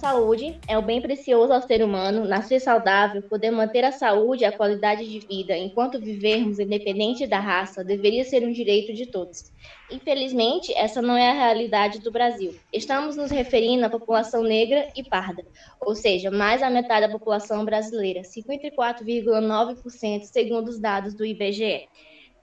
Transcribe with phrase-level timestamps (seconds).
[0.00, 2.26] A saúde é o bem precioso ao ser humano.
[2.26, 7.38] Nascer saudável, poder manter a saúde e a qualidade de vida enquanto vivermos, independente da
[7.38, 9.52] raça, deveria ser um direito de todos.
[9.90, 12.58] Infelizmente, essa não é a realidade do Brasil.
[12.72, 15.44] Estamos nos referindo à população negra e parda,
[15.78, 21.90] ou seja, mais da metade da população brasileira, 54,9% segundo os dados do IBGE.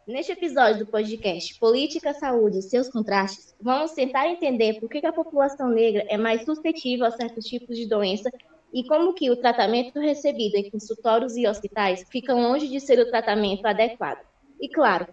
[0.07, 5.11] Neste episódio do podcast Política, Saúde e seus contrastes, vamos tentar entender por que a
[5.11, 8.31] população negra é mais suscetível a certos tipos de doença
[8.71, 13.09] e como que o tratamento recebido em consultórios e hospitais fica longe de ser o
[13.09, 14.25] tratamento adequado.
[14.61, 15.05] E, claro,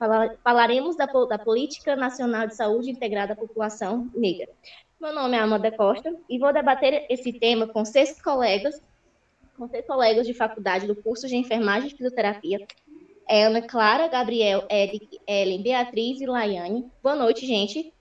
[0.45, 4.49] falaremos da, da Política Nacional de Saúde Integrada à População Negra.
[5.01, 8.81] Meu nome é Amanda Costa e vou debater esse tema com seis colegas,
[9.59, 12.65] com seis colegas de faculdade do curso de Enfermagem e Fisioterapia
[13.29, 16.87] é Ana Clara, Gabriel, Eric, Ellen, Beatriz e Laiane.
[17.03, 17.93] Boa noite, gente.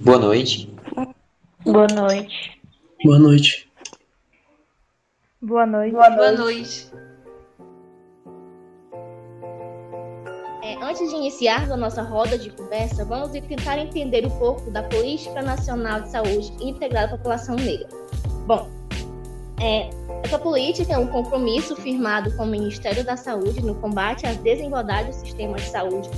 [0.00, 0.68] Boa noite.
[1.64, 2.60] Boa noite.
[3.02, 3.68] Boa noite.
[5.40, 5.92] Boa noite.
[5.92, 6.90] Boa noite.
[10.62, 14.82] É, antes de iniciar a nossa roda de conversa, vamos tentar entender um pouco da
[14.82, 17.88] Política Nacional de Saúde Integrada à População Negra.
[18.46, 18.68] Bom,
[19.60, 19.88] é,
[20.22, 25.16] essa política é um compromisso firmado com o Ministério da Saúde no combate às desigualdades
[25.16, 26.10] do sistema de saúde,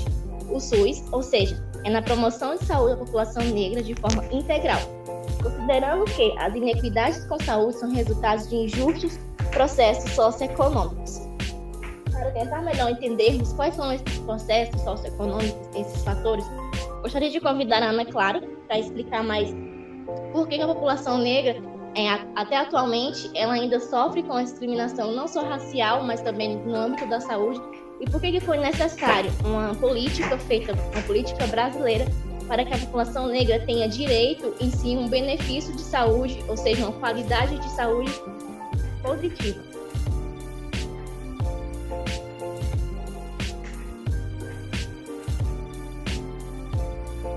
[0.51, 4.81] o SUS, ou seja, é na promoção de saúde da população negra de forma integral,
[5.43, 9.19] considerando que as inequidades com saúde são resultados de injustos
[9.53, 11.29] processos socioeconômicos.
[12.11, 16.45] Para tentar melhor entendermos quais são esses processos socioeconômicos, esses fatores,
[17.03, 19.55] gostaria de convidar a Ana Clara para explicar mais
[20.33, 21.63] por que a população negra
[21.99, 26.73] é, até atualmente, ela ainda sofre com a discriminação não só racial, mas também no
[26.73, 27.61] âmbito da saúde.
[27.99, 32.07] E por que, que foi necessário uma política feita, uma política brasileira,
[32.47, 36.87] para que a população negra tenha direito em si um benefício de saúde, ou seja,
[36.87, 38.13] uma qualidade de saúde
[39.03, 39.61] positiva?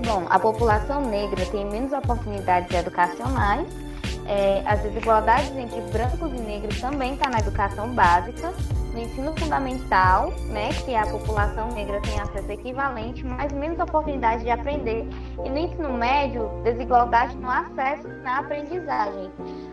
[0.06, 3.81] Bom, a população negra tem menos oportunidades educacionais
[4.26, 8.52] é, as desigualdades entre brancos e negros também está na educação básica,
[8.92, 14.50] no ensino fundamental, né, que a população negra tem acesso equivalente, mas menos oportunidade de
[14.50, 15.08] aprender.
[15.44, 19.30] E no ensino médio, desigualdade no acesso na aprendizagem.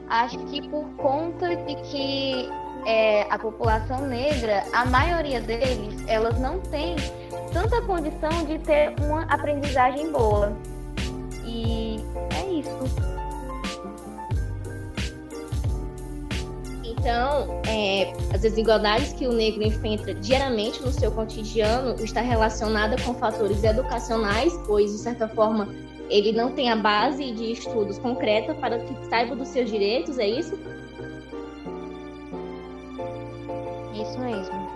[0.09, 2.49] Acho que por conta de que
[2.85, 6.95] é, a população negra, a maioria deles, elas não tem
[7.51, 10.53] tanta condição de ter uma aprendizagem boa.
[11.45, 11.97] E
[12.35, 13.18] é isso.
[16.99, 23.13] Então, é, as desigualdades que o negro enfrenta diariamente no seu cotidiano está relacionada com
[23.13, 25.69] fatores educacionais, pois, de certa forma,
[26.09, 30.27] ele não tem a base de estudos concreta para que saiba dos seus direitos, é
[30.27, 30.59] isso?
[33.93, 34.69] Isso mesmo.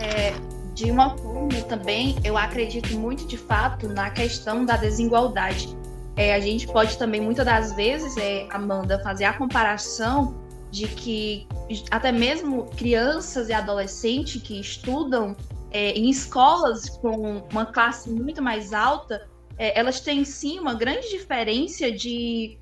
[0.00, 0.32] É,
[0.72, 5.81] de uma forma também, eu acredito muito de fato na questão da desigualdade
[6.16, 10.34] é, a gente pode também, muitas das vezes, é, Amanda, fazer a comparação
[10.70, 11.46] de que
[11.90, 15.36] até mesmo crianças e adolescentes que estudam
[15.70, 19.26] é, em escolas com uma classe muito mais alta,
[19.58, 22.58] é, elas têm sim uma grande diferença de,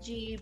[0.00, 0.40] de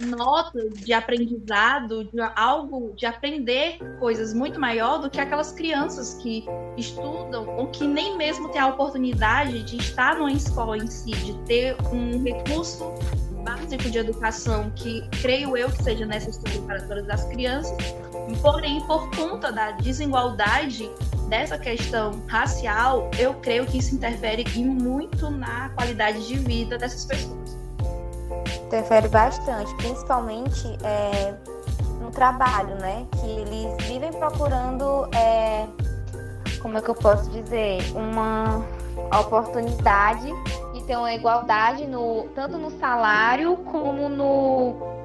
[0.00, 6.44] nota de aprendizado, de algo de aprender coisas muito maior do que aquelas crianças que
[6.76, 11.34] estudam ou que nem mesmo têm a oportunidade de estar numa escola em si, de
[11.44, 12.92] ter um recurso
[13.44, 17.76] básico de educação que creio eu que seja necessário para todas as crianças,
[18.42, 20.90] porém por conta da desigualdade
[21.28, 27.47] dessa questão racial, eu creio que isso interfere muito na qualidade de vida dessas pessoas
[28.68, 31.34] interfere bastante, principalmente é,
[32.00, 33.06] no trabalho, né?
[33.12, 35.66] Que eles vivem procurando, é,
[36.60, 38.62] como é que eu posso dizer, uma
[39.18, 40.30] oportunidade
[40.74, 44.98] de ter uma igualdade no, tanto no salário como no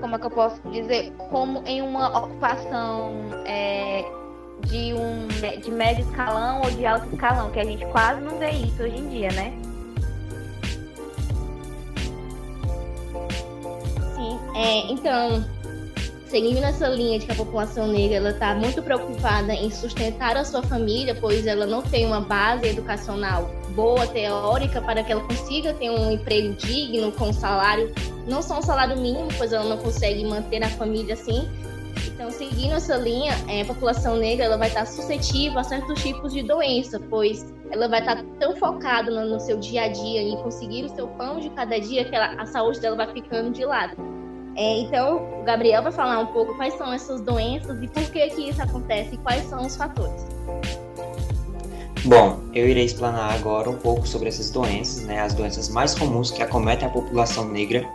[0.00, 3.12] como é que eu posso dizer, como em uma ocupação
[3.46, 4.04] é,
[4.62, 5.28] de um
[5.60, 8.98] de médio escalão ou de alto escalão, que a gente quase não vê isso hoje
[8.98, 9.71] em dia, né?
[14.54, 15.44] É, então,
[16.26, 20.62] seguindo nessa linha de que a população negra está muito preocupada em sustentar a sua
[20.62, 25.90] família, pois ela não tem uma base educacional boa, teórica, para que ela consiga ter
[25.90, 27.92] um emprego digno, com salário,
[28.26, 31.48] não só um salário mínimo, pois ela não consegue manter a família assim.
[32.06, 36.32] Então, seguindo essa linha, é, a população negra ela vai estar suscetível a certos tipos
[36.32, 40.36] de doença, pois ela vai estar tão focada no, no seu dia a dia em
[40.36, 43.64] conseguir o seu pão de cada dia que ela, a saúde dela vai ficando de
[43.64, 43.96] lado.
[44.54, 48.28] É, então, o Gabriel vai falar um pouco quais são essas doenças e por que
[48.30, 50.26] que isso acontece e quais são os fatores.
[52.04, 56.30] Bom, eu irei explanar agora um pouco sobre essas doenças, né, as doenças mais comuns
[56.30, 57.88] que acometem a população negra,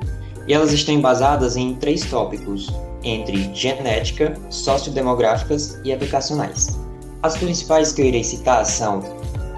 [0.47, 2.73] e elas estão embasadas em três tópicos,
[3.03, 6.79] entre genética, sociodemográficas e educacionais.
[7.21, 9.01] As principais que eu irei citar são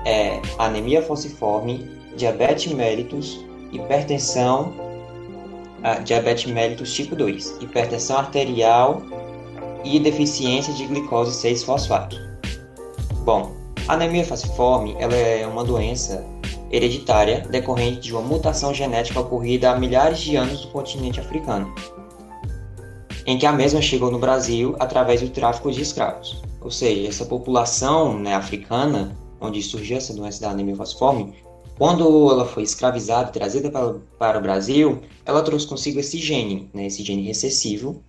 [0.04, 1.88] é, anemia falciforme,
[2.18, 4.74] diabetes mellitus, hipertensão,
[6.04, 9.02] diabetes mellitus tipo 2, hipertensão arterial
[9.84, 12.18] e deficiência de glicose 6-fosfato.
[13.24, 13.52] Bom,
[13.88, 16.26] a anemia falciforme ela é uma doença
[16.72, 21.74] hereditária decorrente de uma mutação genética ocorrida há milhares de anos no continente africano
[23.30, 26.42] em que a mesma chegou no Brasil através do tráfico de escravos.
[26.62, 31.36] Ou seja, essa população né, africana, onde surgiu essa doença da anemia falciforme,
[31.80, 36.86] quando ela foi escravizada, trazida para, para o Brasil, ela trouxe consigo esse gene, né,
[36.86, 38.04] esse gene recessivo,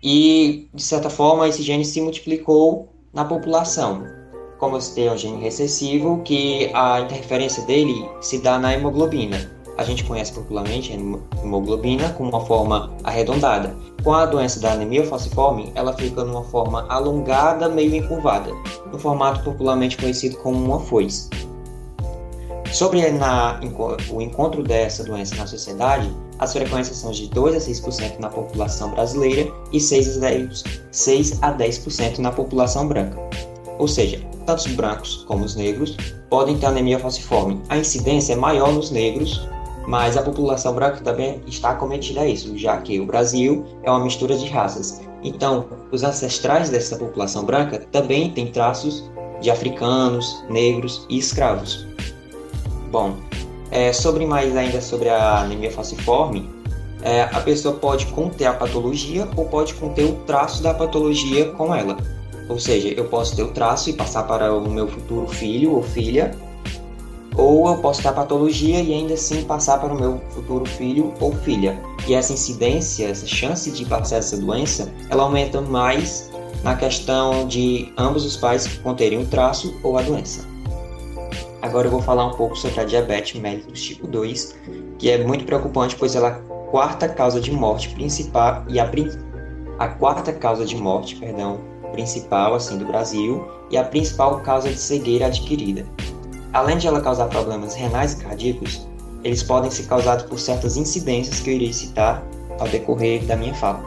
[0.00, 4.04] e, de certa forma, esse gene se multiplicou na população.
[4.58, 9.58] Como eu citei, é um gene recessivo, que a interferência dele se dá na hemoglobina
[9.78, 10.96] a gente conhece popularmente a
[11.40, 13.74] hemoglobina com uma forma arredondada.
[14.02, 18.50] Com a doença da anemia falciforme, ela fica numa forma alongada, meio encurvada,
[18.90, 21.30] no formato popularmente conhecido como uma foice.
[22.72, 23.60] Sobre na,
[24.10, 28.90] o encontro dessa doença na sociedade, as frequências são de 2 a 6% na população
[28.90, 33.18] brasileira e 6 a 10%, 6 a 10 na população branca.
[33.78, 35.96] Ou seja, tanto os brancos como os negros
[36.28, 37.60] podem ter anemia falciforme.
[37.68, 39.48] A incidência é maior nos negros
[39.88, 44.04] mas a população branca também está cometida a isso, já que o Brasil é uma
[44.04, 45.00] mistura de raças.
[45.22, 49.10] Então, os ancestrais dessa população branca também têm traços
[49.40, 51.87] de africanos, negros e escravos.
[52.90, 53.16] Bom,
[53.70, 56.48] é, sobre mais ainda sobre a anemia falciforme,
[57.02, 61.74] é, a pessoa pode conter a patologia ou pode conter o traço da patologia com
[61.74, 61.96] ela.
[62.48, 65.82] Ou seja, eu posso ter o traço e passar para o meu futuro filho ou
[65.82, 66.34] filha,
[67.36, 71.12] ou eu posso ter a patologia e ainda assim passar para o meu futuro filho
[71.20, 71.80] ou filha.
[72.06, 76.30] E essa incidência, essa chance de passar essa doença, ela aumenta mais
[76.64, 80.47] na questão de ambos os pais conterem o traço ou a doença.
[81.60, 84.56] Agora eu vou falar um pouco sobre a diabetes mellitus tipo 2,
[84.98, 88.88] que é muito preocupante, pois ela é a quarta causa de morte principal e a,
[89.78, 91.60] a quarta causa de morte, perdão,
[91.92, 95.84] principal assim do Brasil e a principal causa de cegueira adquirida.
[96.52, 98.88] Além de ela causar problemas renais e cardíacos,
[99.24, 102.22] eles podem ser causados por certas incidências que eu irei citar
[102.60, 103.82] ao decorrer da minha fala.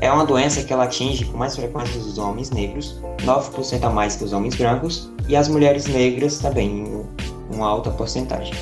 [0.00, 4.14] É uma doença que ela atinge com mais frequência os homens negros, 9% a mais
[4.14, 7.06] que os homens brancos, e as mulheres negras também, em
[7.54, 8.54] uma alta porcentagem.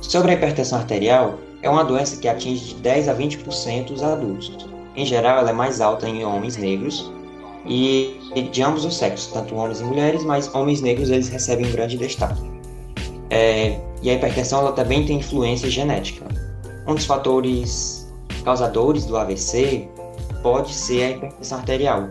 [0.00, 4.52] Sobre a hipertensão arterial, é uma doença que atinge de 10 a 20% os adultos.
[4.94, 7.10] Em geral, ela é mais alta em homens negros,
[7.68, 8.20] e
[8.52, 11.98] de ambos os sexos, tanto homens e mulheres, mas homens negros eles recebem um grande
[11.98, 12.40] destaque.
[13.30, 16.26] É, e a hipertensão ela também tem influência genética.
[16.86, 18.06] Um dos fatores
[18.44, 19.88] causadores do AVC
[20.42, 22.08] pode ser a hipertensão arterial.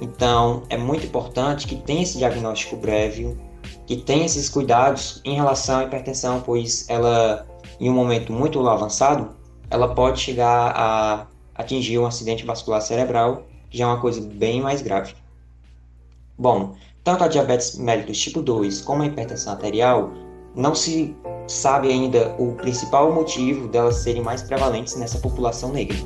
[0.00, 3.38] Então, é muito importante que tenha esse diagnóstico prévio,
[3.86, 7.46] que tenha esses cuidados em relação à hipertensão, pois ela,
[7.78, 9.30] em um momento muito avançado,
[9.68, 14.82] ela pode chegar a atingir um acidente vascular cerebral já é uma coisa bem mais
[14.82, 15.14] grave.
[16.36, 20.10] Bom, tanto a diabetes mellitus tipo 2 como a hipertensão arterial
[20.54, 21.16] não se
[21.46, 25.96] sabe ainda o principal motivo delas serem mais prevalentes nessa população negra.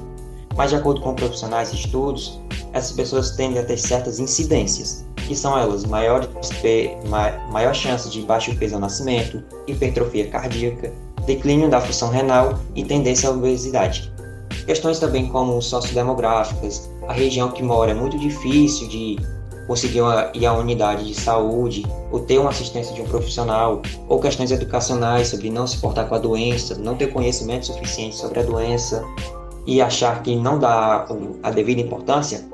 [0.56, 2.40] Mas de acordo com profissionais e estudos,
[2.72, 6.28] essas pessoas tendem a ter certas incidências, que são elas maior,
[7.50, 10.92] maior chance de baixo peso ao nascimento, hipertrofia cardíaca,
[11.26, 14.12] declínio da função renal e tendência à obesidade.
[14.66, 19.18] Questões também como sociodemográficas, a região que mora é muito difícil de
[19.66, 24.20] conseguir uma, ir à unidade de saúde, ou ter uma assistência de um profissional, ou
[24.20, 28.42] questões educacionais sobre não se portar com a doença, não ter conhecimento suficiente sobre a
[28.42, 29.04] doença
[29.66, 31.06] e achar que não dá
[31.42, 32.44] a devida importância,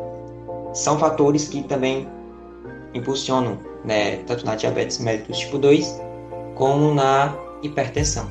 [0.73, 2.09] são fatores que também
[2.95, 6.00] impulsionam, né, tanto na diabetes mellitus tipo 2
[6.55, 8.29] como na hipertensão.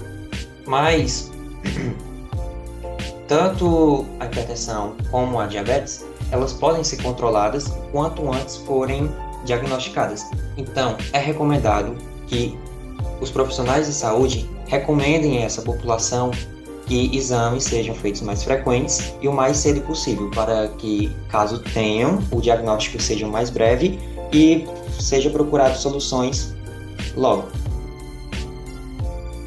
[0.65, 1.31] Mas
[3.27, 9.09] tanto a hipertensão como a diabetes, elas podem ser controladas quanto antes forem
[9.45, 10.25] diagnosticadas.
[10.57, 11.95] Então, é recomendado
[12.27, 12.57] que
[13.19, 16.31] os profissionais de saúde recomendem a essa população
[16.89, 22.17] que exames sejam feitos mais frequentes e o mais cedo possível, para que, caso tenham,
[22.31, 24.00] o diagnóstico seja mais breve
[24.34, 24.65] e
[25.00, 26.55] seja procurado soluções
[27.15, 27.48] logo.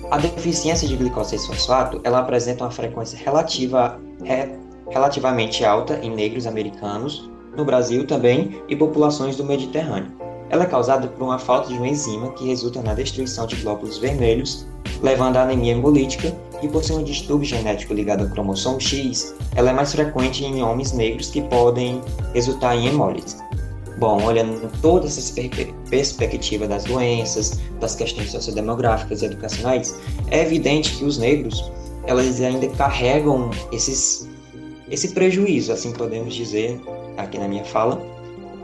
[0.09, 4.51] A deficiência de glicose 6-fosfato ela apresenta uma frequência relativa, é,
[4.89, 10.13] relativamente alta em negros americanos, no Brasil também e populações do Mediterrâneo.
[10.49, 13.99] Ela é causada por uma falta de uma enzima que resulta na destruição de glóbulos
[13.99, 14.67] vermelhos,
[15.03, 19.71] levando à anemia hemolítica, e por ser um distúrbio genético ligado ao cromossomo X, ela
[19.71, 22.00] é mais frequente em homens negros que podem
[22.33, 23.37] resultar em hemólise.
[23.99, 25.35] Bom, olhando toda essa
[25.90, 29.99] perspectiva das doenças, das questões sociodemográficas e educacionais,
[30.31, 31.71] é evidente que os negros,
[32.07, 34.28] elas ainda carregam esses,
[34.90, 36.81] esse prejuízo, assim podemos dizer,
[37.16, 38.00] aqui na minha fala,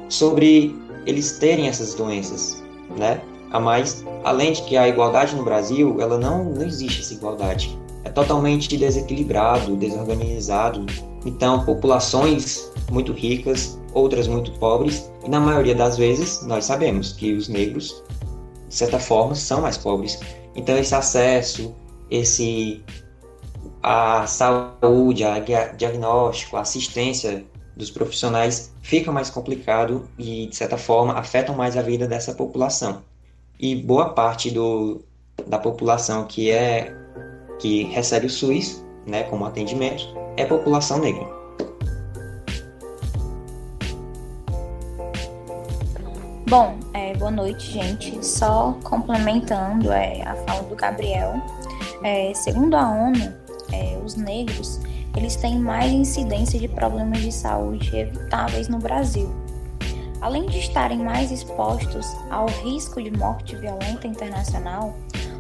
[0.09, 0.75] sobre
[1.07, 2.63] eles terem essas doenças,
[2.97, 3.21] né?
[3.51, 7.79] A mais, além de que a igualdade no Brasil, ela não, não existe essa igualdade.
[8.05, 10.87] É totalmente desequilibrado, desorganizado.
[11.25, 17.33] Então, populações muito ricas, outras muito pobres, e na maioria das vezes nós sabemos que
[17.33, 18.03] os negros,
[18.69, 20.21] de certa forma, são mais pobres.
[20.55, 21.75] Então, esse acesso,
[22.11, 22.83] esse
[23.83, 27.45] a saúde, a diagnóstico, a assistência
[27.77, 33.03] dos profissionais fica mais complicado e, de certa forma, afetam mais a vida dessa população.
[33.59, 35.01] E boa parte do,
[35.47, 36.95] da população que é
[37.59, 40.05] que recebe o SUS, né, como atendimento,
[40.37, 41.27] é população negra.
[46.49, 48.25] Bom, é, boa noite, gente.
[48.25, 51.35] Só complementando é, a fala do Gabriel,
[52.03, 53.35] é, segundo a ONU,
[53.73, 54.81] é, os negros
[55.17, 59.29] eles têm mais incidência de problemas de saúde evitáveis no Brasil.
[60.21, 64.95] Além de estarem mais expostos ao risco de morte violenta internacional,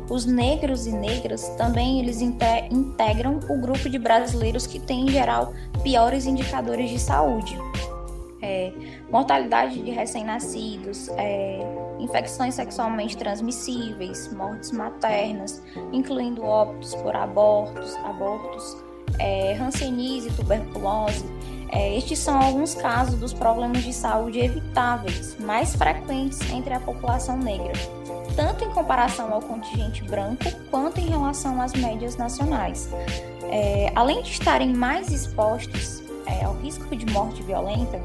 [0.08, 5.52] os negros e negras também eles integram o grupo de brasileiros que tem em geral
[5.82, 7.56] piores indicadores de saúde.
[8.40, 8.72] É,
[9.10, 11.58] mortalidade de recém-nascidos, é,
[11.98, 15.62] infecções sexualmente transmissíveis, mortes maternas,
[15.92, 18.76] incluindo óbitos por abortos, abortos,
[19.18, 21.24] é, hanseníase, tuberculose.
[21.70, 27.36] É, estes são alguns casos dos problemas de saúde evitáveis mais frequentes entre a população
[27.36, 27.72] negra,
[28.34, 32.88] tanto em comparação ao contingente branco quanto em relação às médias nacionais.
[33.50, 38.00] É, além de estarem mais expostos é, ao risco de morte violenta,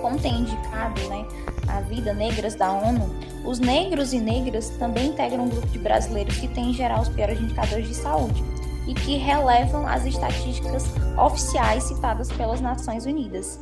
[0.00, 1.24] como tem indicado né,
[1.68, 3.08] a Vida Negras da ONU,
[3.44, 7.08] os negros e negras também integram um grupo de brasileiros que tem em geral os
[7.08, 8.49] piores indicadores de saúde
[8.86, 10.84] e que relevam as estatísticas
[11.18, 13.60] oficiais citadas pelas Nações Unidas.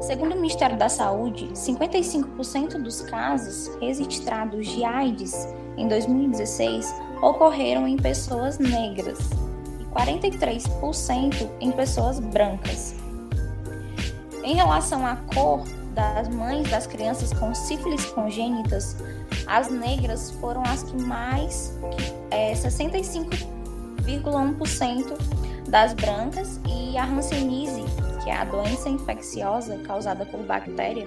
[0.00, 5.46] Segundo o Ministério da Saúde, 55% dos casos registrados de AIDS
[5.76, 9.18] em 2016 ocorreram em pessoas negras
[9.80, 12.96] e 43% em pessoas brancas.
[14.42, 15.62] Em relação à cor
[15.94, 18.96] das mães das crianças com sífilis congênitas,
[19.46, 21.78] as negras foram as que mais,
[22.30, 23.30] é, 65
[24.02, 25.16] 0,1%
[25.68, 27.84] das brancas e a hanseníase,
[28.22, 31.06] que é a doença infecciosa causada por bactéria,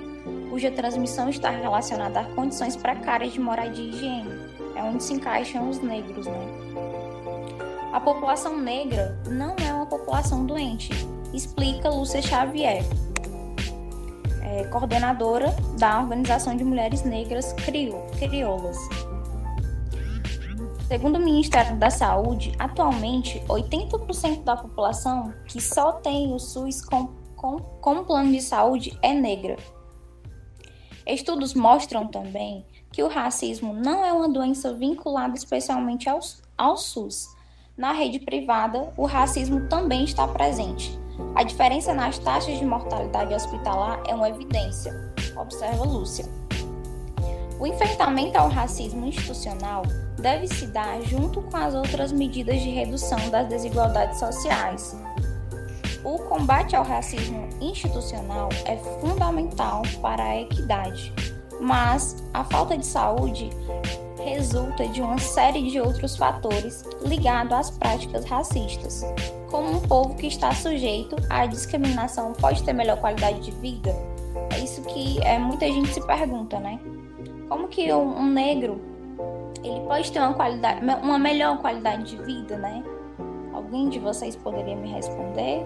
[0.50, 4.32] cuja transmissão está relacionada a condições precárias de moradia e higiene.
[4.76, 6.48] É onde se encaixam os negros, né?
[7.94, 10.92] A população negra não é uma população doente,
[11.34, 12.84] explica Lúcia Xavier,
[14.42, 18.78] é, coordenadora da Organização de Mulheres Negras Crioulas.
[20.88, 27.08] Segundo o Ministério da Saúde, atualmente 80% da população que só tem o SUS com,
[27.36, 29.58] com, como plano de saúde é negra.
[31.08, 36.20] Estudos mostram também que o racismo não é uma doença vinculada especialmente ao,
[36.56, 37.30] ao SUS.
[37.76, 40.98] Na rede privada, o racismo também está presente.
[41.34, 44.94] A diferença nas taxas de mortalidade hospitalar é uma evidência,
[45.36, 46.45] observa Lúcia.
[47.60, 49.84] O enfrentamento ao racismo institucional
[50.20, 54.96] deve se dar junto com as outras medidas de redução das desigualdades sociais.
[56.04, 61.14] O combate ao racismo institucional é fundamental para a equidade,
[61.62, 63.50] mas a falta de saúde
[64.24, 69.04] resulta de uma série de outros fatores ligados às práticas racistas.
[69.50, 73.96] Como um povo que está sujeito à discriminação pode ter melhor qualidade de vida?
[74.52, 76.80] É isso que é, muita gente se pergunta, né?
[77.48, 78.80] Como que um, negro
[79.64, 82.84] ele pode ter uma qualidade, uma melhor qualidade de vida, né?
[83.54, 85.64] Alguém de vocês poderia me responder?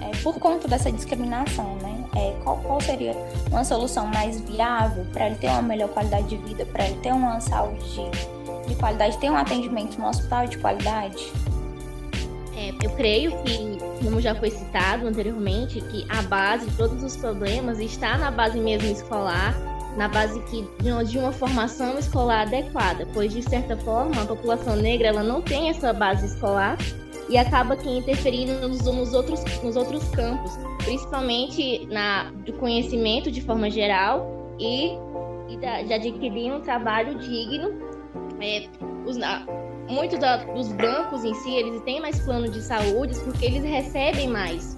[0.00, 2.04] É, por conta dessa discriminação, né?
[2.16, 3.14] É, qual, qual seria
[3.50, 7.12] uma solução mais viável para ele ter uma melhor qualidade de vida, para ele ter
[7.12, 9.18] uma saúde de, de qualidade?
[9.18, 11.32] Tem um atendimento no hospital de qualidade?
[12.56, 17.16] É, eu creio que, como já foi citado anteriormente, que a base de todos os
[17.16, 19.54] problemas está na base mesmo escolar,
[19.96, 25.08] na base que, de, uma, formação escolar adequada, pois de certa forma a população negra
[25.08, 26.76] ela não tem essa base escolar
[27.28, 30.52] e acaba que interferindo nos, nos, outros, nos outros campos,
[30.84, 34.90] principalmente na, do conhecimento de forma geral e,
[35.48, 37.70] e da, de adquirir um trabalho digno.
[38.40, 38.66] É,
[39.06, 39.16] os,
[39.88, 40.18] muitos
[40.54, 44.76] dos brancos em si, eles têm mais plano de saúde porque eles recebem mais.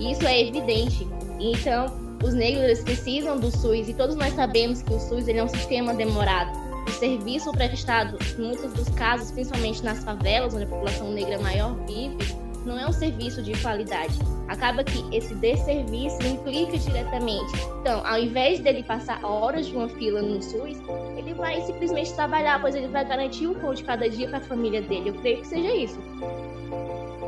[0.00, 1.06] Isso é evidente.
[1.40, 1.86] Então,
[2.22, 5.48] os negros precisam do SUS e todos nós sabemos que o SUS ele é um
[5.48, 6.50] sistema demorado.
[6.86, 11.74] O serviço prestado, em muitos dos casos, principalmente nas favelas, onde a população negra maior
[11.86, 12.16] vive,
[12.64, 14.18] não é um serviço de qualidade.
[14.48, 17.52] Acaba que esse desserviço implica diretamente.
[17.80, 20.78] Então, ao invés dele passar horas de uma fila no SUS,
[21.16, 24.42] ele vai simplesmente trabalhar, pois ele vai garantir o pão de cada dia para a
[24.42, 25.10] família dele.
[25.10, 25.98] Eu creio que seja isso.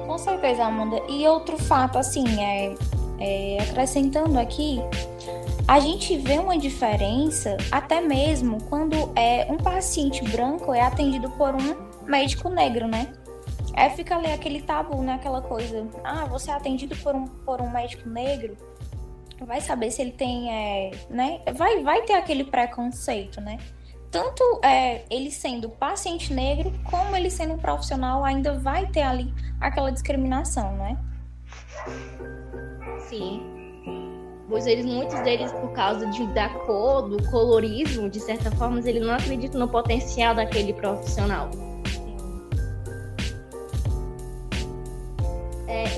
[0.07, 1.01] Com certeza, Amanda.
[1.09, 2.75] E outro fato, assim, é,
[3.21, 4.81] é, acrescentando aqui,
[5.69, 11.55] a gente vê uma diferença até mesmo quando é um paciente branco é atendido por
[11.55, 13.07] um médico negro, né?
[13.75, 15.15] É fica ali aquele tabu, né?
[15.15, 15.87] Aquela coisa.
[16.05, 18.57] Ah, você é atendido por um, por um médico negro,
[19.45, 21.41] vai saber se ele tem, é, né?
[21.55, 23.59] Vai, vai ter aquele preconceito, né?
[24.11, 29.33] Tanto é, ele sendo paciente negro, como ele sendo um profissional, ainda vai ter ali
[29.61, 30.99] aquela discriminação, né?
[33.09, 33.41] Sim.
[34.49, 39.01] Pois eles, muitos deles, por causa de, da cor, do colorismo, de certa forma, eles
[39.01, 41.49] não acreditam no potencial daquele profissional.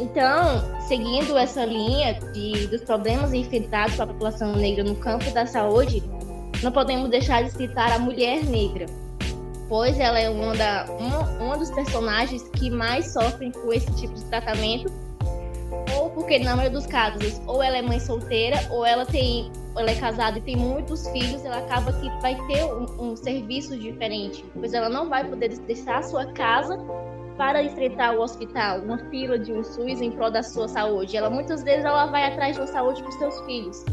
[0.01, 6.03] Então, seguindo essa linha de, dos problemas enfrentados pela população negra no campo da saúde,
[6.63, 8.87] não podemos deixar de citar a mulher negra,
[9.69, 14.15] pois ela é uma, da, uma, uma dos personagens que mais sofrem com esse tipo
[14.15, 14.93] de tratamento,
[15.97, 19.91] ou porque, na maioria dos casos, ou ela é mãe solteira, ou ela tem ela
[19.91, 24.45] é casada e tem muitos filhos, ela acaba que vai ter um, um serviço diferente,
[24.53, 26.79] pois ela não vai poder deixar a sua casa
[27.37, 31.17] para enfrentar o hospital, uma fila de um SUS em prol da sua saúde.
[31.17, 33.85] Ela muitas vezes ela vai atrás uma saúde para os seus filhos.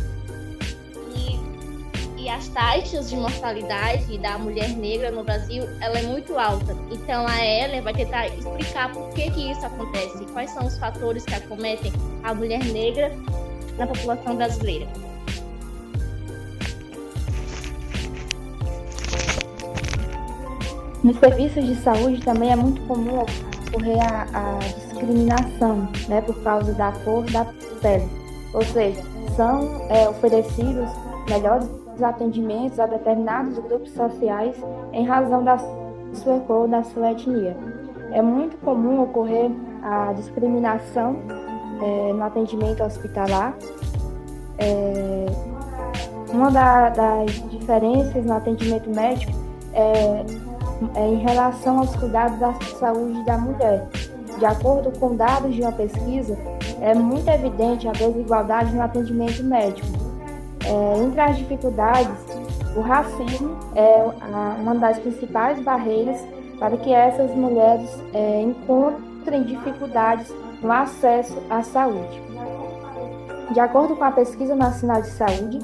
[1.16, 6.76] E, e as taxas de mortalidade da mulher negra no Brasil, ela é muito alta.
[6.92, 11.26] Então a Ellen vai tentar explicar por que que isso acontece, quais são os fatores
[11.26, 11.92] que acometem
[12.24, 13.12] a mulher negra
[13.78, 15.09] na população brasileira.
[21.04, 26.74] Nos serviços de saúde também é muito comum ocorrer a, a discriminação, né, por causa
[26.74, 27.46] da cor da
[27.82, 28.10] pele.
[28.54, 29.02] Ou seja,
[29.36, 30.90] são é, oferecidos
[31.30, 31.70] melhores
[32.02, 34.56] atendimentos a determinados grupos sociais
[34.92, 35.58] em razão da
[36.14, 37.56] sua cor, da sua etnia.
[38.12, 41.18] É muito comum ocorrer a discriminação
[41.82, 43.56] é, no atendimento hospitalar.
[44.58, 45.26] É,
[46.34, 49.32] uma da, das diferenças no atendimento médico
[49.74, 50.26] é,
[50.96, 53.88] em relação aos cuidados da saúde da mulher.
[54.38, 56.38] De acordo com dados de uma pesquisa,
[56.82, 59.88] é muito evidente a desigualdade no atendimento médico.
[60.66, 62.16] É, entre as dificuldades,
[62.76, 64.04] o racismo é
[64.62, 66.24] uma das principais barreiras
[66.60, 72.22] para que essas mulheres é, encontrem dificuldades no acesso à saúde.
[73.52, 75.60] De acordo com a Pesquisa Nacional de Saúde,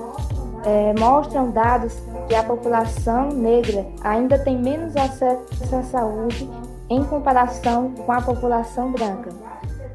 [0.66, 1.98] é, mostram dados
[2.28, 6.50] que a população negra ainda tem menos acesso à saúde
[6.90, 9.30] em comparação com a população branca.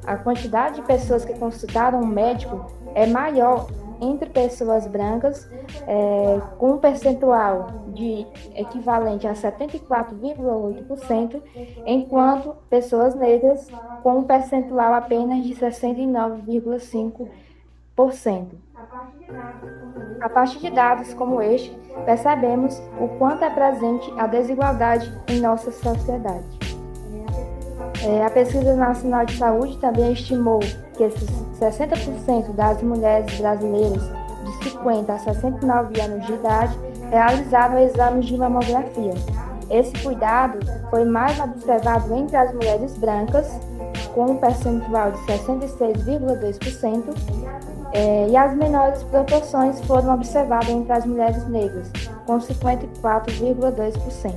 [0.07, 3.67] A quantidade de pessoas que consultaram um médico é maior
[4.01, 5.51] entre pessoas brancas,
[5.87, 11.43] é, com um percentual de equivalente a 74,8%,
[11.85, 13.69] enquanto pessoas negras
[14.03, 18.49] com um percentual apenas de 69,5%.
[20.21, 21.71] A partir de dados como este,
[22.05, 26.45] percebemos o quanto é presente a desigualdade em nossa sociedade.
[28.05, 30.61] É, a Pesquisa Nacional de Saúde também estimou
[30.95, 34.03] que esses 60% das mulheres brasileiras
[34.45, 36.79] de 50 a 69 anos de idade
[37.11, 39.15] realizaram exames de mamografia.
[39.71, 43.49] Esse cuidado foi mais observado entre as mulheres brancas,
[44.15, 47.05] com um percentual de 66,2%,
[47.93, 51.91] é, e as menores proporções foram observadas entre as mulheres negras,
[52.27, 54.33] com 54,2%.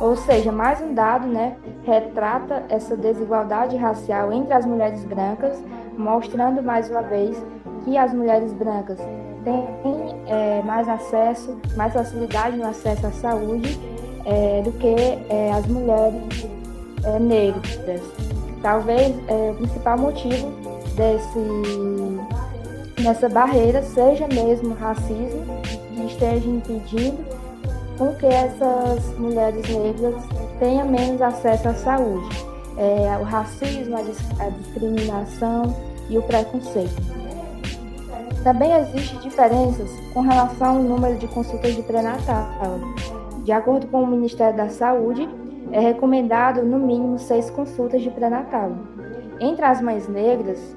[0.00, 5.56] Ou seja, mais um dado né, retrata essa desigualdade racial entre as mulheres brancas,
[5.96, 7.40] mostrando mais uma vez
[7.84, 8.98] que as mulheres brancas
[9.44, 9.64] têm
[10.26, 13.78] é, mais acesso, mais facilidade no acesso à saúde,
[14.24, 14.94] é, do que
[15.56, 16.55] as mulheres
[17.04, 18.02] é, negras.
[18.62, 20.52] Talvez é, o principal motivo
[20.96, 25.44] desse, dessa barreira seja mesmo o racismo
[25.94, 27.18] que esteja impedindo
[27.98, 30.14] com que essas mulheres negras
[30.58, 32.28] tenham menos acesso à saúde.
[32.76, 35.74] É, o racismo, a discriminação
[36.10, 36.94] e o preconceito.
[38.44, 42.46] Também existem diferenças com relação ao número de consultas de pré-natal.
[43.42, 45.26] De acordo com o Ministério da Saúde,
[45.72, 48.72] é recomendado no mínimo seis consultas de pré-natal.
[49.40, 50.76] Entre as mães negras,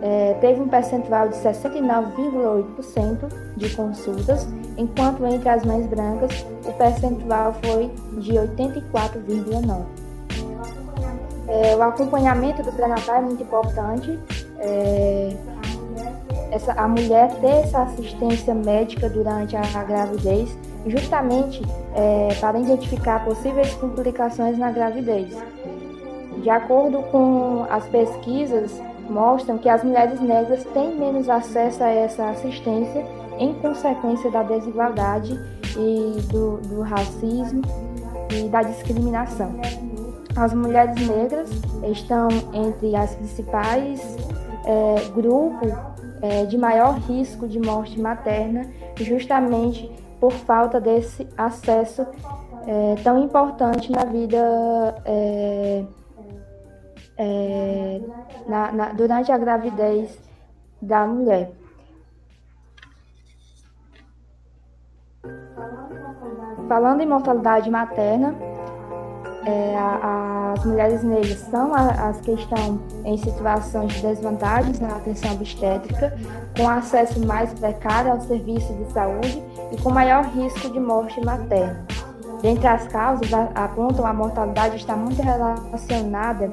[0.00, 7.54] é, teve um percentual de 69,8% de consultas, enquanto entre as mães brancas o percentual
[7.62, 7.88] foi
[8.20, 9.84] de 84,9%.
[11.48, 14.18] É, o acompanhamento do pré-natal é muito importante.
[14.58, 15.36] É,
[16.50, 21.62] essa, a mulher ter essa assistência médica durante a, a gravidez, justamente
[21.94, 25.36] é, para identificar possíveis complicações na gravidez.
[26.42, 32.30] De acordo com as pesquisas, mostram que as mulheres negras têm menos acesso a essa
[32.30, 33.04] assistência
[33.38, 35.38] em consequência da desigualdade
[35.76, 37.62] e do, do racismo
[38.30, 39.54] e da discriminação.
[40.34, 41.50] As mulheres negras
[41.90, 44.16] estão entre as principais
[44.64, 45.72] é, grupos
[46.22, 48.66] é, de maior risco de morte materna,
[48.96, 49.90] justamente
[50.22, 52.06] por falta desse acesso
[52.64, 54.38] é, tão importante na vida
[55.04, 55.84] é,
[57.18, 58.00] é,
[58.46, 60.16] na, na, durante a gravidez
[60.80, 61.50] da mulher.
[66.68, 68.32] Falando em mortalidade materna,
[69.44, 75.32] é, a, as mulheres negras são as que estão em situações de desvantagens na atenção
[75.32, 76.14] obstétrica,
[76.56, 81.84] com acesso mais precário ao serviço de saúde e com maior risco de morte materna.
[82.40, 86.52] Dentre as causas, apontam a mortalidade está muito relacionada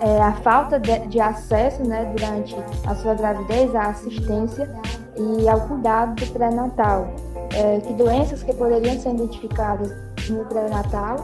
[0.00, 2.56] é, a falta de, de acesso né, durante
[2.86, 4.70] a sua gravidez à assistência
[5.16, 7.08] e ao cuidado do pré-natal.
[7.52, 9.92] É, que doenças que poderiam ser identificadas
[10.28, 11.16] no pré-natal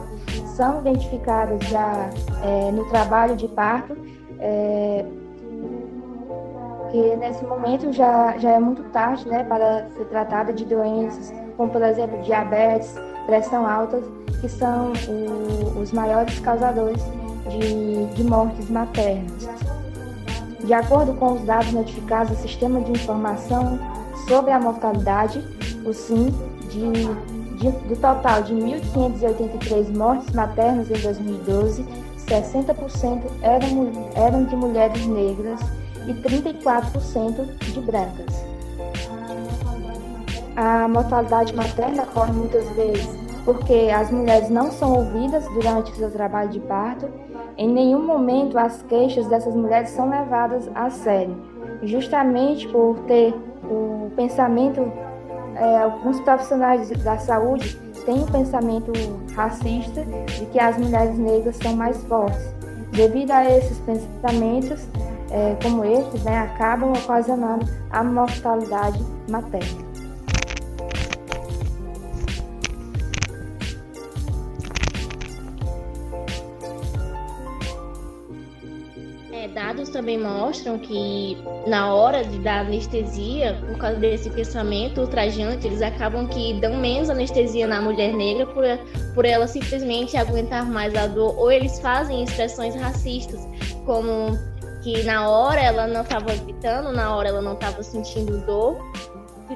[0.55, 2.09] são identificadas já
[2.43, 3.97] é, no trabalho de parto,
[4.39, 5.05] é,
[6.91, 11.71] que nesse momento já, já é muito tarde né, para ser tratada de doenças como,
[11.71, 12.93] por exemplo, diabetes,
[13.25, 14.01] pressão alta,
[14.39, 17.03] que são o, os maiores causadores
[17.49, 19.49] de, de mortes maternas.
[20.63, 23.79] De acordo com os dados notificados do Sistema de Informação
[24.27, 25.43] sobre a Mortalidade,
[25.83, 26.29] o SIM,
[26.69, 31.85] de, de, do total de 1.583 mortes maternas em 2012,
[32.27, 35.59] 60% eram, eram de mulheres negras
[36.07, 38.45] e 34% de brancas.
[40.55, 46.11] A mortalidade materna ocorre muitas vezes porque as mulheres não são ouvidas durante o seu
[46.11, 47.07] trabalho de parto.
[47.57, 51.33] Em nenhum momento as queixas dessas mulheres são levadas a sério,
[51.81, 54.91] justamente por ter o pensamento,
[55.59, 58.91] é, alguns profissionais da saúde têm um pensamento
[59.35, 62.55] racista de que as mulheres negras são mais fortes.
[62.91, 64.87] Devido a esses pensamentos,
[65.29, 69.86] é, como esses, né, acabam ocasionando a mortalidade materna.
[79.97, 86.27] Também mostram que na hora de dar anestesia, por causa desse pensamento ultrajante, eles acabam
[86.27, 88.63] que dão menos anestesia na mulher negra por,
[89.15, 93.39] por ela simplesmente aguentar mais a dor, ou eles fazem expressões racistas,
[93.87, 94.37] como
[94.83, 98.77] que na hora ela não estava gritando, na hora ela não estava sentindo dor,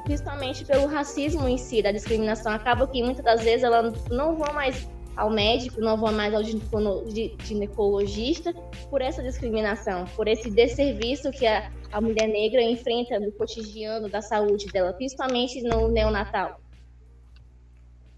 [0.02, 2.50] principalmente pelo racismo em si, da discriminação.
[2.50, 6.42] Acaba que muitas das vezes elas não vão mais ao médico, não vão mais ao
[6.42, 8.52] ginecologista
[8.90, 14.22] por essa discriminação, por esse desserviço que a, a mulher negra enfrenta no cotidiano da
[14.22, 16.60] saúde dela, principalmente no neonatal.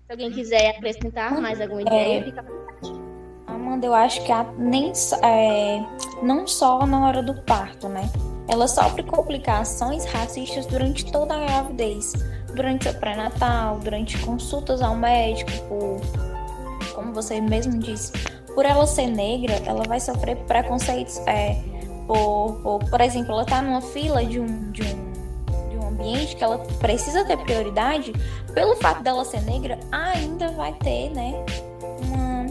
[0.07, 1.85] Se alguém quiser acrescentar mais alguma é.
[1.85, 3.05] ideia, fica à vontade.
[3.47, 5.83] Amanda, eu acho que a, nem é,
[6.23, 8.11] não só na hora do parto, né?
[8.49, 12.13] Ela sofre complicações racistas durante toda a gravidez,
[12.55, 16.34] durante o pré-natal, durante consultas ao médico, por
[16.95, 18.13] como você mesmo disse,
[18.55, 21.19] por ela ser negra, ela vai sofrer preconceitos.
[21.27, 21.57] É,
[22.07, 26.37] por, por, por exemplo, ela está numa fila de um, de, um, de um ambiente
[26.37, 28.13] que ela precisa ter prioridade,
[28.53, 31.35] pelo fato dela ser negra, ainda vai ter, né,
[32.03, 32.47] uma,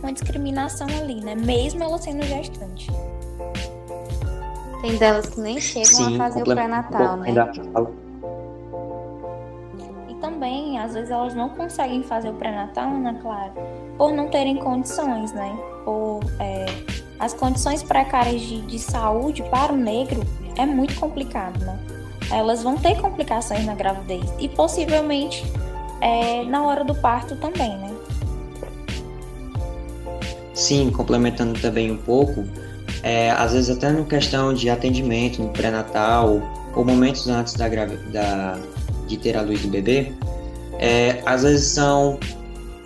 [0.00, 2.90] uma discriminação ali, né, mesmo ela sendo gestante.
[4.80, 7.30] Tem delas que nem chegam Sim, a fazer o pré-natal, né?
[7.30, 8.07] E também
[10.20, 13.52] também, às vezes elas não conseguem fazer o pré-natal, Ana Clara,
[13.96, 15.56] por não terem condições, né?
[15.84, 16.66] Por é,
[17.18, 20.20] as condições precárias de, de saúde para o negro
[20.56, 21.78] é muito complicado, né?
[22.30, 25.42] Elas vão ter complicações na gravidez e possivelmente
[26.00, 27.94] é, na hora do parto também, né?
[30.54, 32.44] Sim, complementando também um pouco,
[33.02, 36.40] é, às vezes até no questão de atendimento no pré-natal
[36.74, 38.58] ou momentos antes da, da,
[39.08, 40.12] de ter a luz do bebê,
[40.78, 42.18] é, às vezes são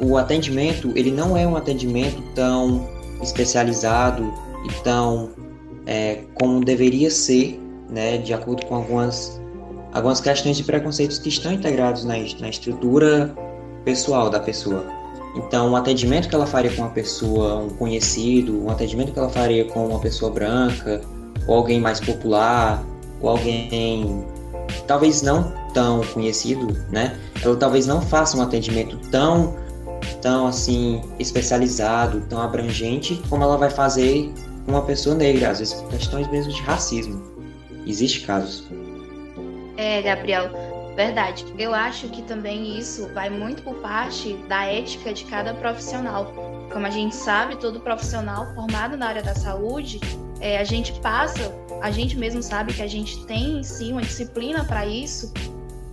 [0.01, 2.89] o atendimento ele não é um atendimento tão
[3.23, 4.33] especializado
[4.65, 5.31] e tão
[5.87, 9.41] é, como deveria ser, né, de acordo com algumas
[9.93, 13.35] algumas questões de preconceitos que estão integrados na, na estrutura
[13.85, 14.87] pessoal da pessoa.
[15.37, 19.29] Então, um atendimento que ela faria com uma pessoa, um conhecido, um atendimento que ela
[19.29, 21.01] faria com uma pessoa branca,
[21.47, 22.85] ou alguém mais popular,
[23.21, 24.25] ou alguém
[24.87, 27.19] talvez não tão conhecido, né?
[27.43, 29.57] Ela talvez não faça um atendimento tão,
[30.21, 34.33] tão assim especializado, tão abrangente como ela vai fazer
[34.65, 37.23] com uma pessoa negra, às vezes questões mesmo de racismo.
[37.87, 38.65] Existe casos.
[39.77, 40.51] É, Gabriel,
[40.95, 41.47] Verdade.
[41.59, 46.33] Eu acho que também isso vai muito por parte da ética de cada profissional.
[46.71, 50.01] Como a gente sabe, todo profissional formado na área da saúde,
[50.41, 54.03] é, a gente passa, a gente mesmo sabe que a gente tem em si uma
[54.03, 55.33] disciplina para isso,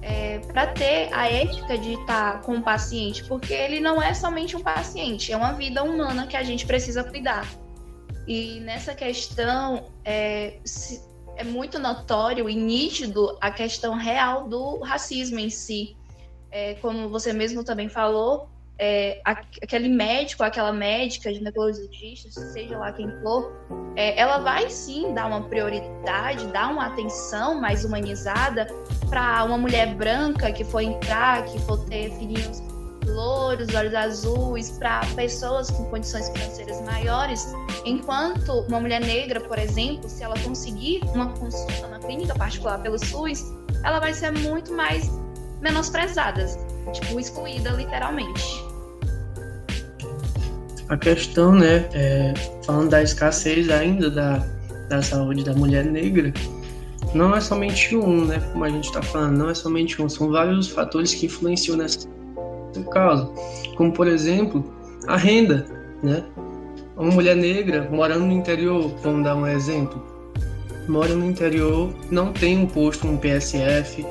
[0.10, 4.58] é, para ter a ética de estar com o paciente, porque ele não é somente
[4.58, 7.48] um paciente, é uma vida humana que a gente precisa cuidar.
[8.28, 10.58] E nessa questão, é,
[11.36, 15.96] é muito notório e nítido a questão real do racismo em si.
[16.52, 23.12] É, como você mesmo também falou, é, aquele médico, aquela médica, ginecologista, seja lá quem
[23.22, 23.52] for,
[23.96, 28.68] é, ela vai sim dar uma prioridade, dar uma atenção mais humanizada
[29.10, 32.64] para uma mulher branca que for entrar, que for ter filhinhos
[33.06, 40.08] louros, olhos azuis, para pessoas com condições financeiras maiores, enquanto uma mulher negra, por exemplo,
[40.08, 43.44] se ela conseguir uma consulta na clínica particular pelo SUS,
[43.84, 45.10] ela vai ser muito mais
[45.62, 46.46] menosprezada,
[46.92, 48.64] tipo, excluída literalmente.
[50.88, 52.34] A questão, né, é,
[52.66, 54.44] falando da escassez ainda da,
[54.90, 56.34] da saúde da mulher negra,
[57.14, 60.32] não é somente um, né, como a gente está falando, não é somente um, são
[60.32, 62.08] vários fatores que influenciam nessa
[62.92, 63.30] causa,
[63.76, 64.64] como por exemplo
[65.08, 65.66] a renda,
[66.04, 66.24] né?
[66.96, 70.04] Uma mulher negra morando no interior, vamos dar um exemplo,
[70.88, 74.06] mora no interior, não tem um posto, um PSF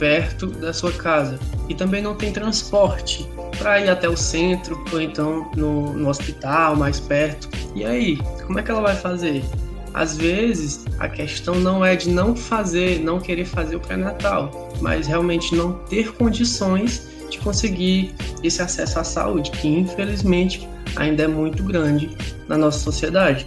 [0.00, 5.00] perto da sua casa e também não tem transporte para ir até o centro ou
[5.00, 7.48] então no, no hospital mais perto.
[7.74, 9.44] E aí, como é que ela vai fazer?
[9.92, 15.06] Às vezes, a questão não é de não fazer, não querer fazer o pré-natal, mas
[15.06, 21.62] realmente não ter condições de conseguir esse acesso à saúde, que infelizmente ainda é muito
[21.62, 22.16] grande
[22.48, 23.46] na nossa sociedade.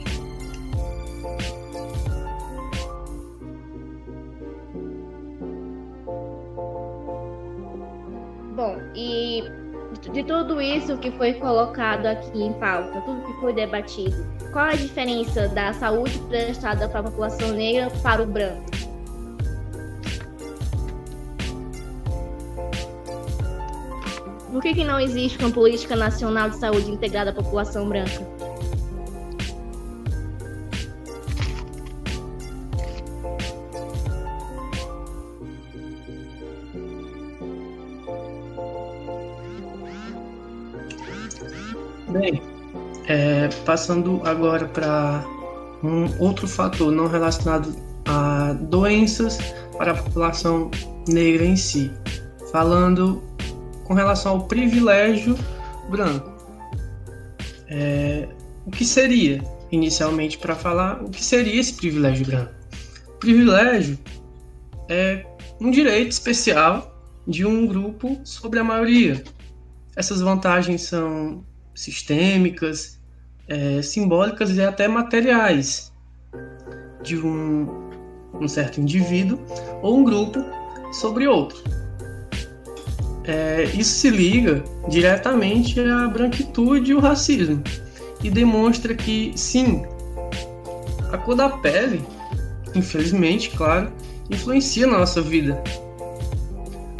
[10.13, 14.75] De tudo isso que foi colocado aqui em pauta, tudo que foi debatido, qual a
[14.75, 18.63] diferença da saúde prestada para a população negra para o branco?
[24.51, 28.21] Por que, que não existe uma política nacional de saúde integrada à população branca?
[42.13, 42.39] Bem,
[43.07, 45.25] é, passando agora para
[45.83, 49.39] um outro fator não relacionado a doenças
[49.79, 50.69] para a população
[51.07, 51.91] negra em si,
[52.51, 53.23] falando
[53.83, 55.35] com relação ao privilégio
[55.89, 56.31] branco.
[57.67, 58.29] É,
[58.67, 62.53] o que seria, inicialmente, para falar, o que seria esse privilégio branco?
[63.07, 63.97] O privilégio
[64.87, 65.25] é
[65.59, 66.95] um direito especial
[67.27, 69.23] de um grupo sobre a maioria.
[69.95, 71.43] Essas vantagens são
[71.75, 72.99] sistêmicas,
[73.47, 75.91] é, simbólicas e até materiais
[77.03, 77.89] de um,
[78.33, 79.39] um certo indivíduo
[79.81, 80.43] ou um grupo
[80.91, 81.61] sobre outro
[83.25, 87.63] é, isso se liga diretamente à branquitude e o racismo
[88.21, 89.83] e demonstra que, sim,
[91.11, 92.01] a cor da pele,
[92.75, 93.91] infelizmente, claro,
[94.29, 95.61] influencia na nossa vida.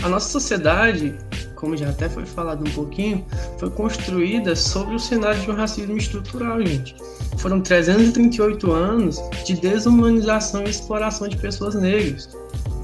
[0.01, 1.17] A nossa sociedade,
[1.55, 3.25] como já até foi falado um pouquinho,
[3.57, 6.95] foi construída sobre o cenário de um racismo estrutural, gente.
[7.37, 12.29] Foram 338 anos de desumanização e exploração de pessoas negras.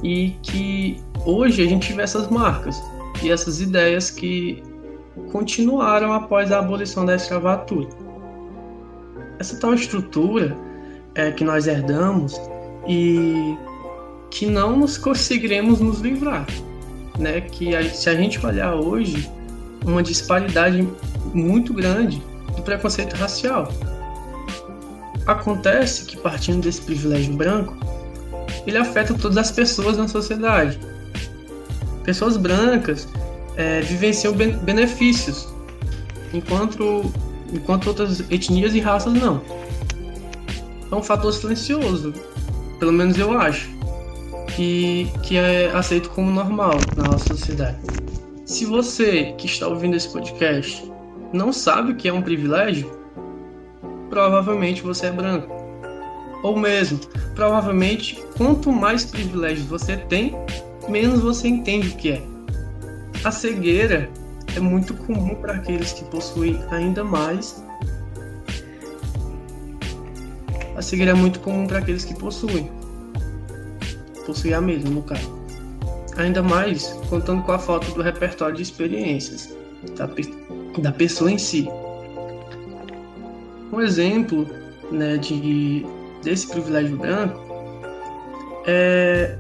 [0.04, 2.82] E que hoje a gente vê essas marcas
[3.22, 4.64] e essas ideias que
[5.32, 7.90] continuaram após a abolição da escravatura.
[9.40, 10.58] Essa tal estrutura
[11.16, 12.40] é, que nós herdamos
[12.88, 13.58] e
[14.32, 16.46] que não nos conseguiremos nos livrar,
[17.20, 17.42] né?
[17.42, 19.30] Que a, se a gente olhar hoje
[19.86, 20.88] uma disparidade
[21.34, 22.22] muito grande
[22.56, 23.72] do preconceito racial.
[25.26, 27.78] Acontece que partindo desse privilégio branco,
[28.66, 30.80] ele afeta todas as pessoas na sociedade.
[32.04, 33.08] Pessoas brancas
[33.56, 35.48] é, vivenciam benefícios,
[36.34, 37.12] enquanto,
[37.54, 39.42] enquanto outras etnias e raças não.
[40.92, 42.14] É um fator silencioso,
[42.80, 43.70] pelo menos eu acho,
[44.60, 47.78] que, que é aceito como normal na nossa sociedade.
[48.46, 50.92] Se você que está ouvindo esse podcast
[51.32, 52.92] não sabe o que é um privilégio,
[54.10, 55.48] provavelmente você é branco.
[56.44, 57.00] Ou mesmo,
[57.36, 60.36] provavelmente, quanto mais privilégios você tem,
[60.90, 62.22] menos você entende o que é.
[63.24, 64.10] A cegueira
[64.58, 67.64] é muito comum para aqueles que possuem ainda mais.
[70.76, 72.79] A cegueira é muito comum para aqueles que possuem.
[74.30, 75.28] Possuem a mesma, no caso.
[76.16, 79.58] Ainda mais contando com a falta do repertório de experiências
[79.98, 80.08] da,
[80.80, 81.68] da pessoa em si.
[83.74, 84.48] Um exemplo
[84.92, 85.84] né, de,
[86.24, 87.42] desse privilégio branco
[88.68, 89.36] é.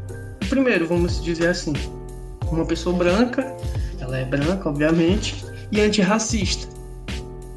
[0.49, 1.73] Primeiro, vamos dizer assim:
[2.51, 3.45] uma pessoa branca,
[3.99, 6.67] ela é branca, obviamente, e antirracista.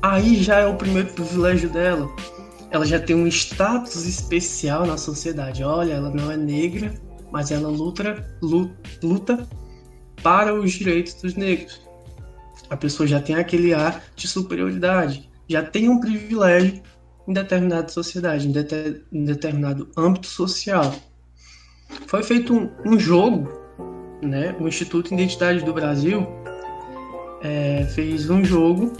[0.02, 2.10] Aí já é o primeiro privilégio dela.
[2.70, 5.64] Ela já tem um status especial na sociedade.
[5.64, 6.92] Olha, ela não é negra,
[7.32, 8.24] mas ela luta,
[9.02, 9.48] luta
[10.22, 11.80] para os direitos dos negros.
[12.68, 16.82] A pessoa já tem aquele ar de superioridade, já tem um privilégio
[17.26, 20.94] em determinada sociedade, em, em determinado âmbito social.
[22.06, 23.50] Foi feito um, um jogo,
[24.22, 24.54] né?
[24.60, 26.26] O Instituto Identidade do Brasil
[27.42, 28.92] é, fez um jogo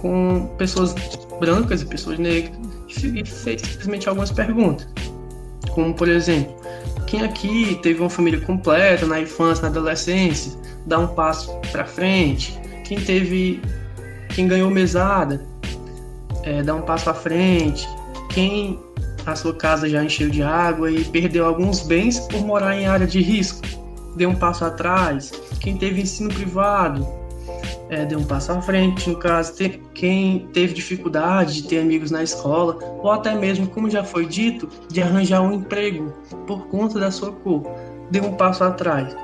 [0.00, 0.94] com pessoas
[1.40, 2.56] brancas e pessoas negras
[3.02, 4.88] e fez simplesmente algumas perguntas.
[5.70, 6.57] Como, por exemplo,
[7.08, 10.52] quem aqui teve uma família completa na infância, na adolescência,
[10.84, 12.58] dá um passo para frente?
[12.84, 13.62] Quem teve,
[14.34, 15.44] quem ganhou mesada,
[16.42, 17.88] é, dá um passo à frente?
[18.28, 18.78] Quem
[19.24, 23.06] a sua casa já encheu de água e perdeu alguns bens por morar em área
[23.06, 23.66] de risco,
[24.14, 25.32] deu um passo atrás.
[25.60, 27.06] Quem teve ensino privado,
[27.90, 32.10] é, deu um passo à frente, no caso, te, quem teve dificuldade de ter amigos
[32.10, 36.12] na escola, ou até mesmo, como já foi dito, de arranjar um emprego
[36.46, 37.62] por conta da sua cor,
[38.10, 39.16] deu um passo atrás.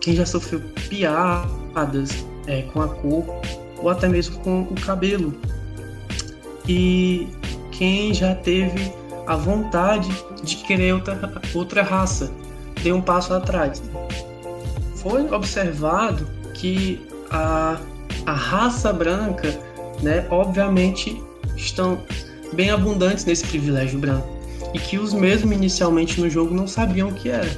[0.00, 3.24] Quem já sofreu piadas é, com a cor,
[3.82, 5.34] ou até mesmo com o cabelo.
[6.66, 7.28] E
[7.72, 8.92] quem já teve
[9.26, 10.08] a vontade
[10.42, 12.32] de querer outra, outra raça,
[12.82, 13.82] deu um passo atrás.
[14.96, 17.80] Foi observado que a,
[18.26, 19.48] a raça branca,
[20.02, 21.22] né, obviamente,
[21.56, 22.00] estão
[22.52, 24.28] bem abundantes nesse privilégio branco
[24.74, 27.50] e que os mesmos inicialmente no jogo não sabiam o que era.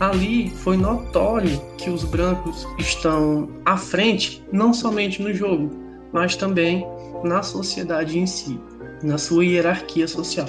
[0.00, 5.70] Ali foi notório que os brancos estão à frente, não somente no jogo,
[6.12, 6.86] mas também
[7.22, 8.60] na sociedade em si,
[9.02, 10.48] na sua hierarquia social.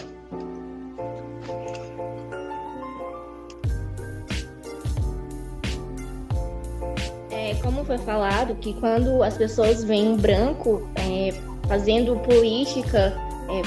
[7.95, 11.33] Foi falado que quando as pessoas veem um branco é,
[11.67, 13.13] fazendo política,
[13.49, 13.61] é,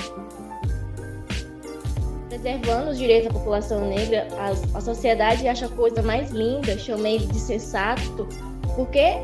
[2.28, 7.08] preservando os direitos da população negra, a, a sociedade acha a coisa mais linda, chama
[7.08, 8.28] ele de sensato,
[8.76, 9.14] porque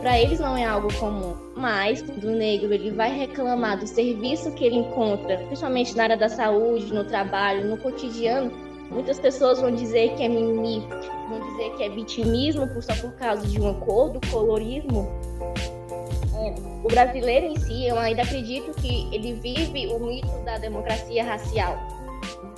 [0.00, 1.34] para eles não é algo comum.
[1.56, 6.16] Mas quando o negro ele vai reclamar do serviço que ele encontra, principalmente na área
[6.16, 8.50] da saúde, no trabalho, no cotidiano,
[8.90, 10.86] Muitas pessoas vão dizer que é mimimi,
[11.28, 15.08] vão dizer que é vitimismo só por causa de uma cor, do colorismo.
[16.36, 21.24] É, o brasileiro em si, eu ainda acredito que ele vive o mito da democracia
[21.24, 21.76] racial.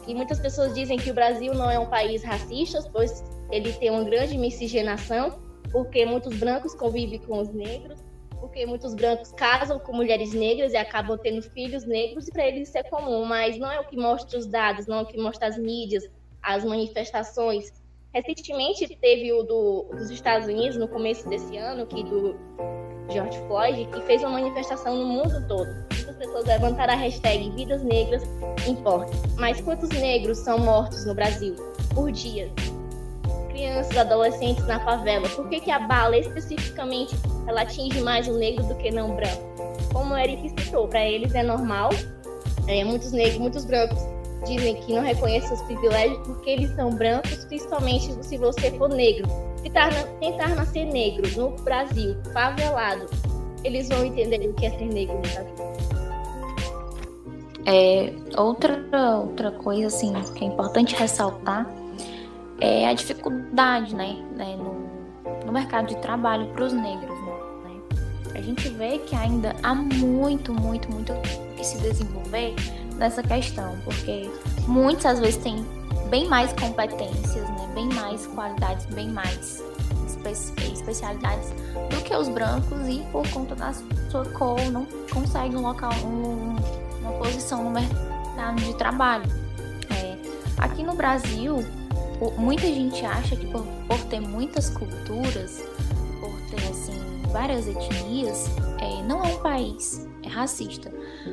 [0.06, 3.90] E muitas pessoas dizem que o Brasil não é um país racista, pois ele tem
[3.90, 5.38] uma grande miscigenação,
[5.72, 7.98] porque muitos brancos convivem com os negros,
[8.40, 12.68] porque muitos brancos casam com mulheres negras e acabam tendo filhos negros, e para eles
[12.68, 15.18] isso é comum, mas não é o que mostra os dados, não é o que
[15.18, 16.08] mostra as mídias,
[16.42, 17.72] as manifestações.
[18.12, 22.34] Recentemente teve o do, dos Estados Unidos, no começo desse ano, que do
[23.10, 25.68] George Floyd, que fez uma manifestação no mundo todo.
[25.94, 28.22] Muitas pessoas levantaram a hashtag Vidas Negras
[28.66, 29.14] Importam.
[29.36, 31.54] Mas quantos negros são mortos no Brasil
[31.94, 32.50] por dia?
[33.50, 35.28] Crianças, adolescentes na favela.
[35.28, 37.14] Por que, que a bala especificamente
[37.46, 39.42] ela atinge mais o negro do que não o branco?
[39.92, 41.90] Como o Eric citou, para eles é normal.
[42.66, 43.98] É, muitos negros, muitos brancos
[44.44, 49.26] dizem que não reconhecem os privilégios porque eles são brancos, principalmente se você for negro.
[49.62, 49.90] tentar,
[50.20, 53.06] tentar nascer negro no Brasil, favelado,
[53.64, 55.76] eles vão entender o que é ser negro no Brasil.
[57.68, 58.78] É, outra,
[59.18, 61.68] outra coisa assim que é importante ressaltar
[62.60, 67.15] é a dificuldade né, né no, no mercado de trabalho para os negros.
[68.36, 71.14] A gente vê que ainda há muito, muito, muito
[71.56, 72.54] que se desenvolver
[72.96, 74.30] nessa questão, porque
[74.68, 75.64] muitas às vezes têm
[76.10, 79.64] bem mais competências, né, bem mais qualidades, bem mais
[80.26, 81.50] espe especialidades
[81.88, 83.72] do que os brancos e por conta da
[84.10, 86.56] sua cor não conseguem um local, um,
[87.00, 89.24] uma posição no mercado de trabalho.
[89.90, 90.18] É,
[90.58, 91.64] aqui no Brasil,
[92.36, 95.62] muita gente acha que por, por ter muitas culturas,
[96.20, 97.05] por ter assim
[97.36, 98.46] várias etnias,
[98.80, 100.90] é, não é um país é racista.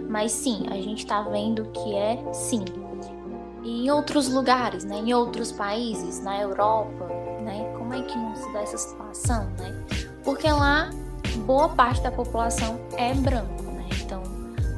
[0.10, 2.66] Mas sim, a gente está vendo que é sim.
[3.64, 7.08] E em outros lugares, né, em outros países, na Europa,
[7.42, 9.74] né, como é que não se dá essa situação, né?
[10.26, 10.90] Porque lá
[11.46, 13.88] boa parte da população é branco, né?
[14.02, 14.22] Então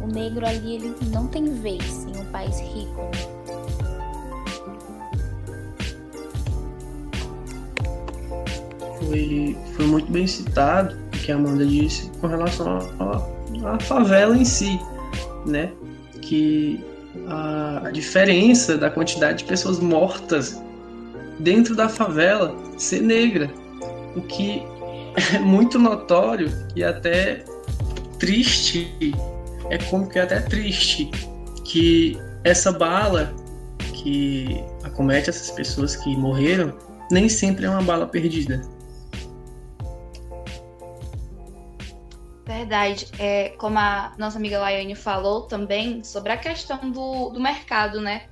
[0.04, 3.02] o negro ali ele não tem vez em um país rico.
[9.00, 12.78] Foi, foi muito bem citado que a Amanda disse com relação
[13.66, 14.80] à favela em si,
[15.48, 15.72] né?
[16.22, 16.80] Que
[17.28, 20.62] a, diferença da quantidade de pessoas mortas
[21.40, 23.52] dentro da favela ser negra,
[24.16, 24.62] o que
[25.34, 27.44] é muito notório e até
[28.20, 29.16] triste,
[29.72, 31.10] é como que é até triste
[31.64, 33.34] que essa bala
[33.94, 36.72] que acomete essas pessoas que morreram
[37.10, 38.62] nem sempre é uma bala perdida.
[42.66, 43.08] Verdade.
[43.20, 48.24] É, como a nossa amiga Laiane falou também sobre a questão do, do mercado, né?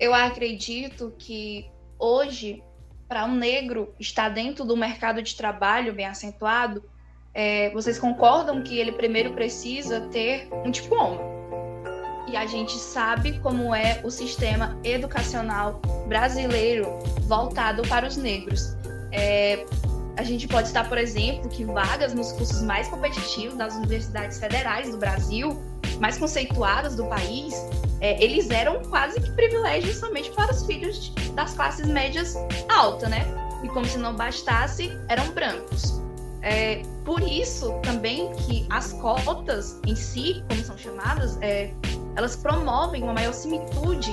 [0.00, 2.62] Eu acredito que hoje,
[3.06, 6.82] para um negro estar dentro do mercado de trabalho bem acentuado,
[7.34, 11.20] é, vocês concordam que ele primeiro precisa ter um diploma?
[12.28, 16.98] E a gente sabe como é o sistema educacional brasileiro
[17.28, 18.74] voltado para os negros.
[19.12, 19.66] É,
[20.16, 24.90] a gente pode estar, por exemplo, que vagas nos cursos mais competitivos das universidades federais
[24.90, 25.62] do Brasil,
[26.00, 27.54] mais conceituadas do país,
[28.00, 32.34] é, eles eram quase que privilégios somente para os filhos das classes médias
[32.68, 33.26] altas, né?
[33.62, 36.00] E como se não bastasse, eram brancos.
[36.42, 41.70] É, por isso também que as cotas em si, como são chamadas, é,
[42.14, 44.10] elas promovem uma maior similitude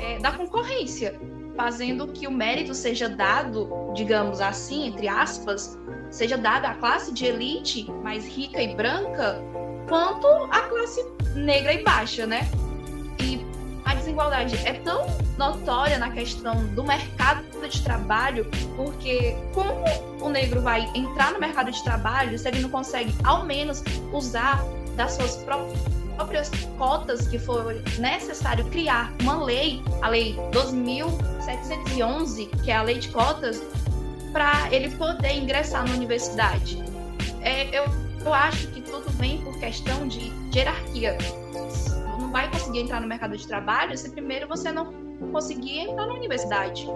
[0.00, 1.18] é, da concorrência
[1.56, 5.78] fazendo que o mérito seja dado, digamos assim, entre aspas,
[6.10, 9.42] seja dado à classe de elite mais rica e branca,
[9.88, 12.48] quanto à classe negra e baixa, né?
[13.20, 13.44] E
[13.84, 18.46] a desigualdade é tão notória na questão do mercado de trabalho,
[18.76, 19.84] porque como
[20.20, 23.82] o negro vai entrar no mercado de trabalho se ele não consegue, ao menos,
[24.12, 24.62] usar
[24.96, 32.70] das suas próprias próprias cotas que foi necessário criar uma lei, a lei 2711, que
[32.70, 33.62] é a lei de cotas,
[34.32, 36.82] para ele poder ingressar na universidade.
[37.42, 37.84] É, eu,
[38.24, 41.18] eu acho que tudo vem por questão de, de hierarquia.
[42.18, 44.92] Não vai conseguir entrar no mercado de trabalho se primeiro você não
[45.32, 46.86] conseguir entrar na universidade.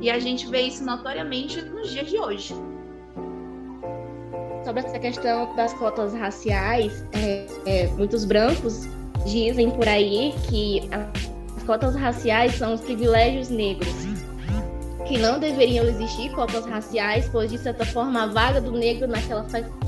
[0.00, 2.54] E a gente vê isso notoriamente nos dias de hoje
[4.64, 8.88] sobre essa questão das cotas raciais, é, é, muitos brancos
[9.26, 13.94] dizem por aí que as cotas raciais são os privilégios negros,
[15.06, 19.46] que não deveriam existir cotas raciais, pois de certa forma a vaga do negro naquela,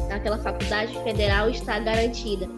[0.08, 2.48] naquela faculdade federal está garantida.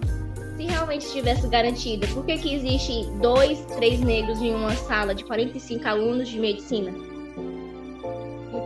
[0.56, 5.24] Se realmente estivesse garantida, por que, que existe dois, três negros em uma sala de
[5.24, 6.92] 45 alunos de medicina?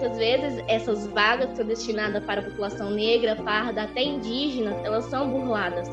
[0.03, 5.05] Muitas vezes essas vagas que são destinadas para a população negra, parda, até indígena, elas
[5.05, 5.89] são burladas.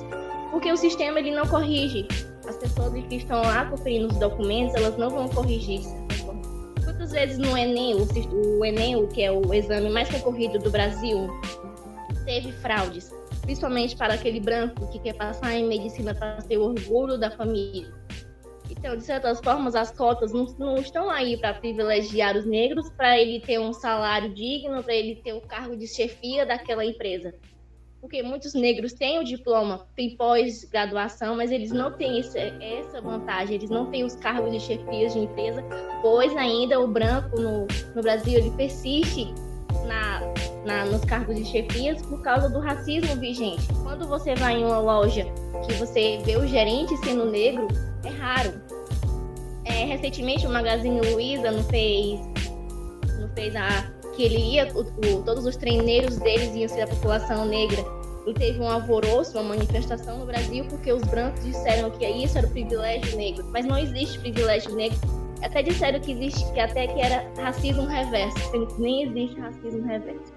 [0.50, 2.08] Porque o sistema ele não corrige.
[2.48, 5.82] As pessoas que estão lá conferindo os documentos, elas não vão corrigir.
[6.84, 11.30] Muitas vezes no Enem, o, Enem, que é o exame mais concorrido do Brasil,
[12.26, 13.12] teve fraudes.
[13.42, 17.94] Principalmente para aquele branco que quer passar em medicina para ser o orgulho da família.
[18.70, 23.18] Então, de certas formas, as cotas não, não estão aí para privilegiar os negros, para
[23.20, 27.34] ele ter um salário digno, para ele ter o cargo de chefia daquela empresa.
[28.00, 33.56] Porque muitos negros têm o diploma, têm pós-graduação, mas eles não têm esse, essa vantagem,
[33.56, 35.62] eles não têm os cargos de chefia de empresa,
[36.02, 39.34] pois ainda o branco no, no Brasil ele persiste
[39.86, 40.22] na,
[40.70, 43.68] na, nos cargos de chefias por causa do racismo vigente.
[43.82, 45.26] Quando você vai em uma loja
[45.66, 47.68] que você vê o gerente sendo negro,
[48.06, 48.54] é raro.
[49.66, 52.20] É, recentemente o Magazine Luiza não fez,
[53.20, 56.88] não fez a que ele ia, o, o, todos os treineiros deles iam ser a
[56.88, 57.84] população negra.
[58.28, 62.46] E teve um alvoroço, uma manifestação no Brasil, porque os brancos disseram que isso era
[62.46, 63.46] o privilégio negro.
[63.52, 65.00] Mas não existe privilégio negro.
[65.42, 69.86] Até disseram que existe, que até que era racismo reverso, sendo que nem existe racismo
[69.86, 70.34] reverso.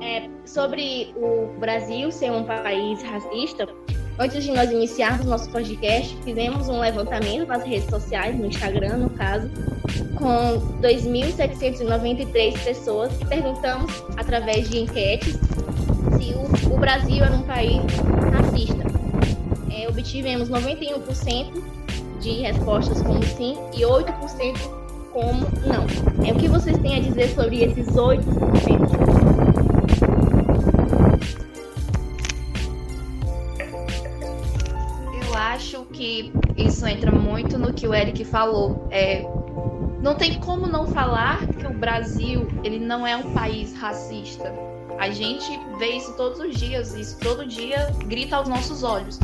[0.00, 3.66] É, sobre o Brasil ser um país racista,
[4.20, 9.10] Antes de nós iniciarmos nosso podcast, fizemos um levantamento nas redes sociais, no Instagram, no
[9.10, 9.48] caso,
[10.16, 17.80] com 2.793 pessoas e perguntamos, através de enquetes, se o, o Brasil era um país
[18.32, 19.07] racista.
[19.70, 21.62] É, obtivemos 91%
[22.20, 24.58] de respostas como sim e 8%
[25.12, 25.86] como não.
[26.26, 29.18] É, o que vocês têm a dizer sobre esses 8%?
[35.58, 38.86] acho que isso entra muito no que o Eric falou.
[38.90, 39.22] É,
[40.00, 44.52] não tem como não falar que o Brasil ele não é um país racista.
[44.98, 45.48] A gente
[45.78, 49.18] vê isso todos os dias, isso todo dia grita aos nossos olhos.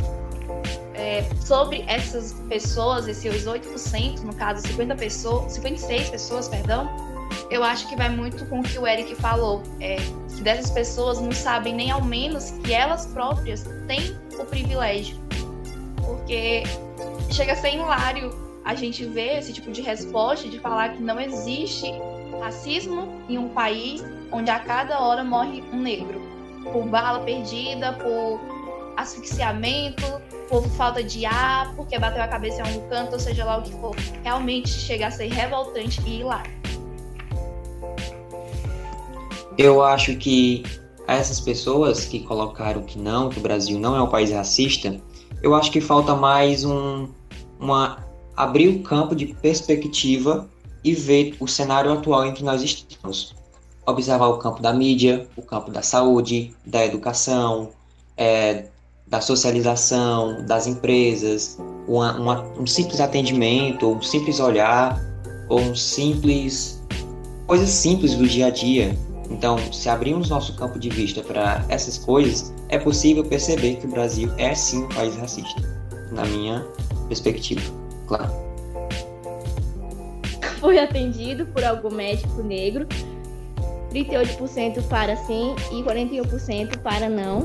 [0.94, 6.88] É, sobre essas pessoas, esses 8%, no caso 50 pessoas, 56 pessoas, perdão,
[7.50, 9.62] eu acho que vai muito com o que o Eric falou.
[9.80, 9.96] É,
[10.34, 15.24] que dessas pessoas não sabem nem ao menos que elas próprias têm o privilégio
[16.04, 16.62] porque
[17.30, 18.30] chega a ser hilário
[18.64, 21.92] a gente ver esse tipo de resposta de falar que não existe
[22.40, 26.20] racismo em um país onde a cada hora morre um negro
[26.72, 28.40] por bala perdida, por
[28.96, 30.02] asfixiamento,
[30.48, 33.62] por falta de ar, porque bateu a cabeça em um canto, ou seja lá o
[33.62, 33.94] que for.
[34.22, 36.52] Realmente chega a ser revoltante e hilário.
[39.56, 40.62] Eu acho que
[41.06, 45.00] essas pessoas que colocaram que não, que o Brasil não é um país racista,
[45.42, 47.08] eu acho que falta mais um,
[47.60, 48.04] uma
[48.36, 50.48] abrir o campo de perspectiva
[50.82, 53.34] e ver o cenário atual em que nós estamos.
[53.86, 57.70] Observar o campo da mídia, o campo da saúde, da educação,
[58.16, 58.66] é,
[59.06, 65.00] da socialização, das empresas, uma, uma, um simples atendimento, um simples olhar,
[65.48, 66.82] ou um simples.
[67.46, 68.96] coisas simples do dia a dia.
[69.30, 73.90] Então, se abrirmos nosso campo de vista para essas coisas, é possível perceber que o
[73.90, 75.62] Brasil é sim um país racista,
[76.12, 76.64] na minha
[77.08, 77.62] perspectiva,
[78.06, 78.30] claro.
[80.60, 82.86] Foi atendido por algum médico negro,
[83.94, 87.44] 38% para sim e 41% para não.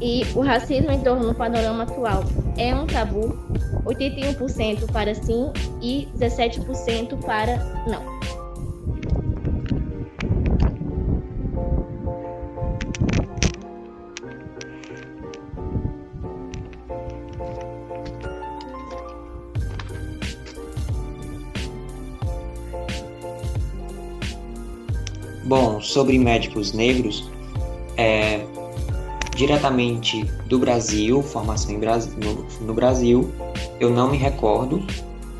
[0.00, 2.24] E o racismo em torno do panorama atual
[2.56, 3.38] é um tabu,
[3.84, 8.41] 81% para sim e 17% para não.
[25.44, 27.28] Bom, sobre médicos negros,
[27.96, 28.44] é,
[29.34, 33.30] diretamente do Brasil, formação no, no, Brasil,
[33.80, 34.82] eu não me recordo,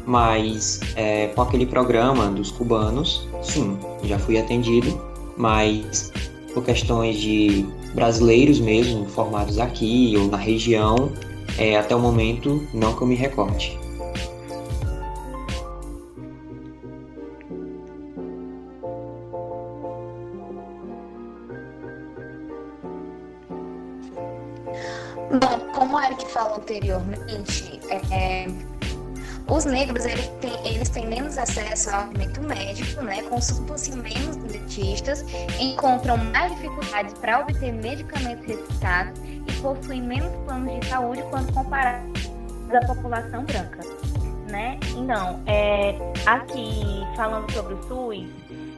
[0.06, 5.00] mas é, com aquele programa dos cubanos, sim, já fui atendido,
[5.36, 6.12] mas
[6.52, 11.12] por questões de brasileiros mesmo, formados aqui ou na região,
[11.58, 13.81] é, até o momento, não que eu me recorde.
[26.82, 27.80] Anteriormente,
[28.10, 28.46] é,
[29.48, 35.24] os negros eles têm, eles têm menos acesso ao alimento médico, né, consultam-se menos dentistas,
[35.60, 42.20] encontram mais dificuldades para obter medicamentos recitados e possuem menos planos de saúde quando comparados
[42.72, 43.80] à população branca.
[44.48, 44.78] Né?
[44.96, 48.26] Então, é, aqui falando sobre o SUS,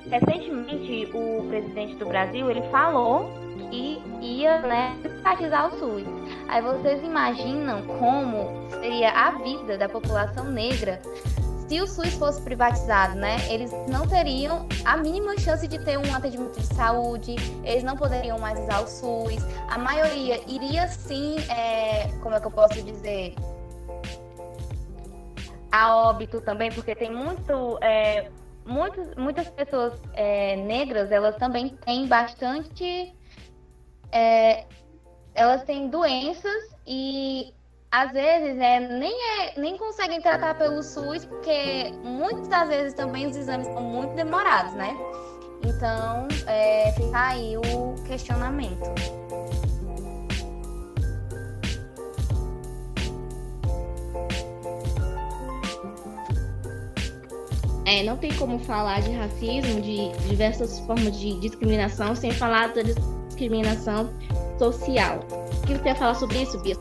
[0.09, 3.29] recentemente o presidente do Brasil ele falou
[3.71, 6.05] que ia né, privatizar o SUS.
[6.49, 11.01] Aí vocês imaginam como seria a vida da população negra
[11.69, 13.37] se o SUS fosse privatizado, né?
[13.51, 18.39] Eles não teriam a mínima chance de ter um atendimento de saúde, eles não poderiam
[18.39, 19.43] mais usar o SUS.
[19.69, 23.35] A maioria iria sim, é, como é que eu posso dizer?
[25.73, 27.79] A óbito também, porque tem muito.
[27.81, 28.31] É,
[28.65, 33.15] muitas, muitas pessoas é, negras, elas também têm bastante
[34.13, 34.67] é,
[35.35, 37.53] elas têm doenças e
[37.91, 43.27] às vezes é, nem, é, nem conseguem tratar pelo SUS, porque muitas das vezes também
[43.27, 44.97] os exames são muito demorados, né?
[45.65, 48.91] Então, é, fica aí o questionamento.
[57.95, 62.83] é, não tem como falar de racismo, de diversas formas de discriminação, sem falar da
[62.83, 64.11] discriminação
[64.59, 65.21] social.
[65.63, 66.77] O que você quer falar sobre isso, Bia?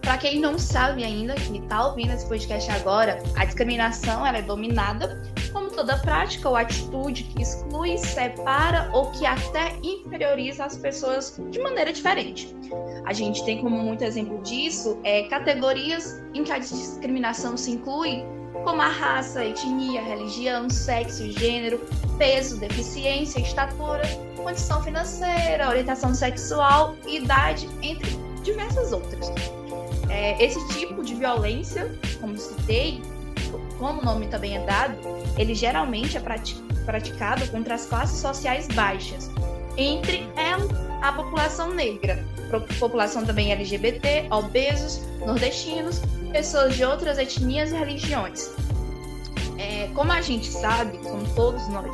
[0.00, 4.42] Para quem não sabe ainda, que está ouvindo esse podcast agora, a discriminação ela é
[4.42, 11.40] dominada como toda prática ou atitude que exclui, separa ou que até inferioriza as pessoas
[11.50, 12.54] de maneira diferente.
[13.06, 18.24] A gente tem como muito exemplo disso é, categorias em que a discriminação se inclui
[18.62, 21.80] como a raça, etnia, religião, sexo, gênero,
[22.16, 24.02] peso, deficiência, estatura,
[24.36, 28.10] condição financeira, orientação sexual, idade, entre
[28.42, 29.30] diversas outras.
[30.08, 31.90] É, esse tipo de violência,
[32.20, 33.02] como citei,
[33.78, 34.96] como o nome também é dado,
[35.36, 36.20] ele geralmente é
[36.84, 39.30] praticado contra as classes sociais baixas,
[39.76, 40.28] entre
[41.02, 42.24] a população negra,
[42.78, 46.00] população também LGBT, obesos, nordestinos,
[46.34, 48.50] pessoas de outras etnias e religiões.
[49.56, 51.86] É, como a gente sabe, como todos nós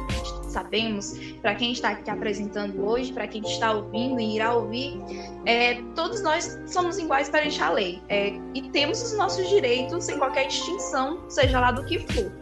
[0.51, 1.13] sabemos,
[1.43, 4.99] para quem está aqui apresentando hoje, para quem está ouvindo e irá ouvir,
[5.45, 10.19] é, todos nós somos iguais perante a lei é, e temos os nossos direitos sem
[10.19, 12.33] qualquer distinção, seja lá do que for.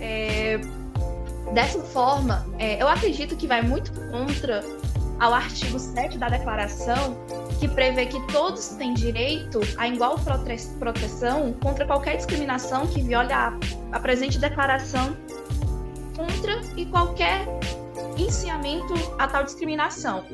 [0.00, 0.60] É,
[1.52, 4.64] dessa forma, é, eu acredito que vai muito contra
[5.18, 7.16] ao artigo 7 da Declaração,
[7.58, 13.32] que prevê que todos têm direito à igual prote proteção contra qualquer discriminação que viole
[13.32, 13.52] a,
[13.92, 15.16] a presente declaração
[16.14, 17.46] contra e qualquer
[18.18, 20.24] ensinamento a tal discriminação.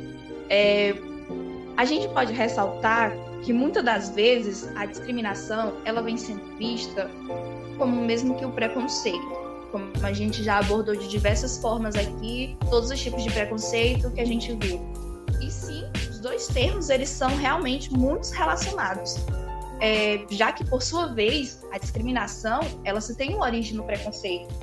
[0.49, 0.95] É,
[1.76, 3.12] a gente pode ressaltar
[3.43, 7.11] que muitas das vezes a discriminação ela vem sendo vista
[7.78, 9.41] como mesmo que o preconceito
[9.73, 14.20] como a gente já abordou de diversas formas aqui, todos os tipos de preconceito que
[14.20, 14.81] a gente viu.
[15.41, 19.16] E sim, os dois termos eles são realmente muito relacionados.
[19.81, 24.55] É, já que por sua vez a discriminação ela se tem uma origem no preconceito.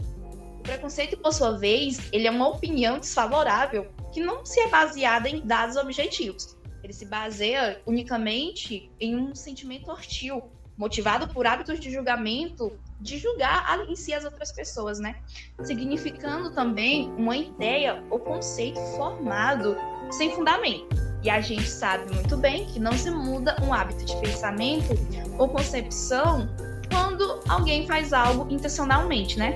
[0.59, 5.27] O preconceito por sua vez ele é uma opinião desfavorável que não se é baseada
[5.27, 6.55] em dados objetivos.
[6.83, 10.43] Ele se baseia unicamente em um sentimento hostil,
[10.77, 15.15] motivado por hábitos de julgamento de julgar em si as outras pessoas, né?
[15.63, 19.75] Significando também uma ideia ou conceito formado
[20.11, 20.87] sem fundamento.
[21.23, 24.93] E a gente sabe muito bem que não se muda um hábito de pensamento
[25.37, 26.49] ou concepção
[26.91, 29.55] quando alguém faz algo intencionalmente, né?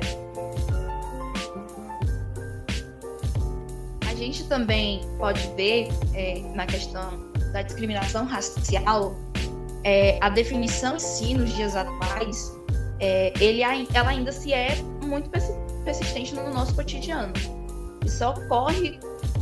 [4.07, 9.15] A gente também pode ver é, na questão da discriminação racial
[9.83, 12.62] é, a definição em si nos dias atuais
[13.03, 15.29] é, ele, ela ainda se é muito
[15.83, 17.33] persistente no nosso cotidiano.
[18.05, 18.97] Isso ocorre,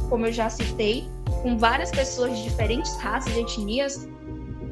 [0.09, 1.07] como eu já citei,
[1.43, 4.09] com várias pessoas de diferentes raças e etnias,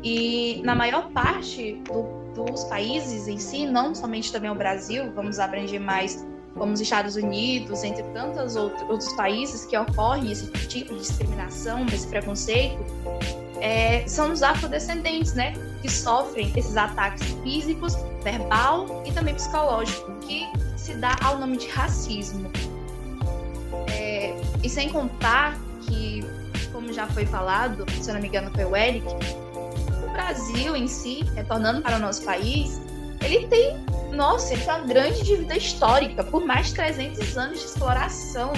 [0.04, 5.38] e na maior parte do, dos países em si, não somente também o Brasil, vamos
[5.38, 6.26] abranger mais
[6.56, 12.08] como os Estados Unidos, entre tantos outros países que ocorre esse tipo de discriminação, desse
[12.08, 12.84] preconceito,
[13.62, 15.54] é, são os afrodescendentes, né?
[15.82, 21.68] Que sofrem esses ataques físicos, verbal e também psicológico, que se dá ao nome de
[21.68, 22.52] racismo.
[23.88, 26.24] É, e sem contar que,
[26.72, 29.06] como já foi falado, se eu não me engano foi o Eric,
[30.04, 32.82] o Brasil em si, retornando para o nosso país,
[33.22, 33.78] ele tem,
[34.12, 38.54] nossa, ele tem uma grande dívida histórica por mais de 300 anos de exploração,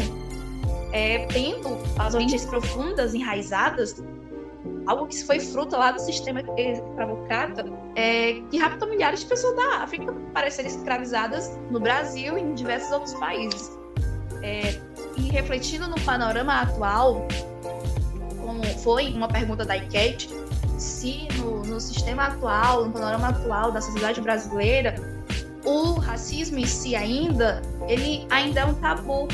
[0.92, 4.02] é, tendo as origens profundas, enraizadas
[4.88, 7.66] algo que foi fruto lá do sistema escravocrata,
[7.96, 12.54] é, que raptou milhares de pessoas da África para serem escravizadas no Brasil e em
[12.54, 13.72] diversos outros países.
[14.44, 14.80] É,
[15.18, 17.28] e refletindo no panorama atual,
[18.40, 20.30] como foi uma pergunta da enquete,
[20.78, 24.96] se no, no sistema atual, no panorama atual da sociedade brasileira,
[25.64, 29.28] o racismo em si ainda, ele ainda é um tabu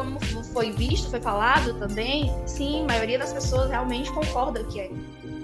[0.00, 4.90] como foi visto, foi falado também, sim, a maioria das pessoas realmente concorda que é.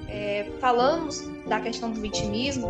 [0.09, 2.69] é falamos da questão do vitimismo,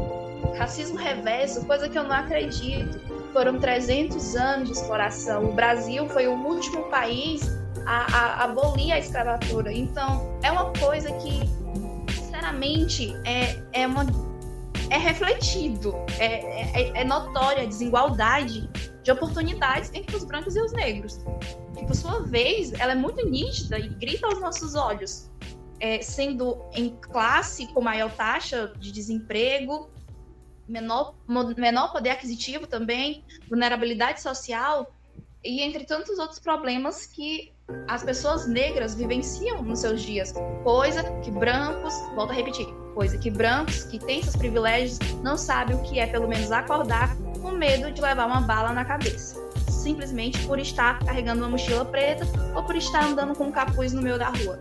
[0.59, 3.01] racismo reverso, coisa que eu não acredito.
[3.32, 5.45] Foram 300 anos de exploração.
[5.45, 7.43] O Brasil foi o último país
[7.84, 9.72] a, a, abolir a escravatura.
[9.72, 11.41] Então, é uma coisa que,
[12.12, 14.07] sinceramente, é, é uma
[14.89, 18.70] é refletido, é, é, é notória a desigualdade
[19.03, 21.20] de oportunidades entre os brancos e os negros
[21.77, 25.31] que por sua vez ela é muito nítida e grita aos nossos olhos,
[25.79, 29.91] é, sendo em classe com maior taxa de desemprego,
[30.68, 31.14] menor,
[31.57, 34.93] menor poder aquisitivo também, vulnerabilidade social
[35.45, 37.53] e entre tantos outros problemas que
[37.89, 43.31] as pessoas negras vivenciam nos seus dias, coisa que brancos, volto a repetir, coisa que
[43.31, 47.91] brancos que têm seus privilégios não sabem o que é pelo menos acordar com medo
[47.91, 49.37] de levar uma bala na cabeça,
[49.87, 52.26] simplesmente por estar carregando uma mochila preta
[52.57, 54.59] ou por estar andando com um capuz no meio da rua.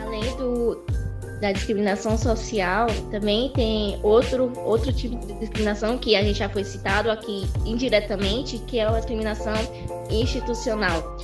[0.00, 0.82] Além do,
[1.42, 6.64] da discriminação social, também tem outro, outro tipo de discriminação que a gente já foi
[6.64, 9.54] citado aqui indiretamente, que é a discriminação
[10.10, 11.18] institucional.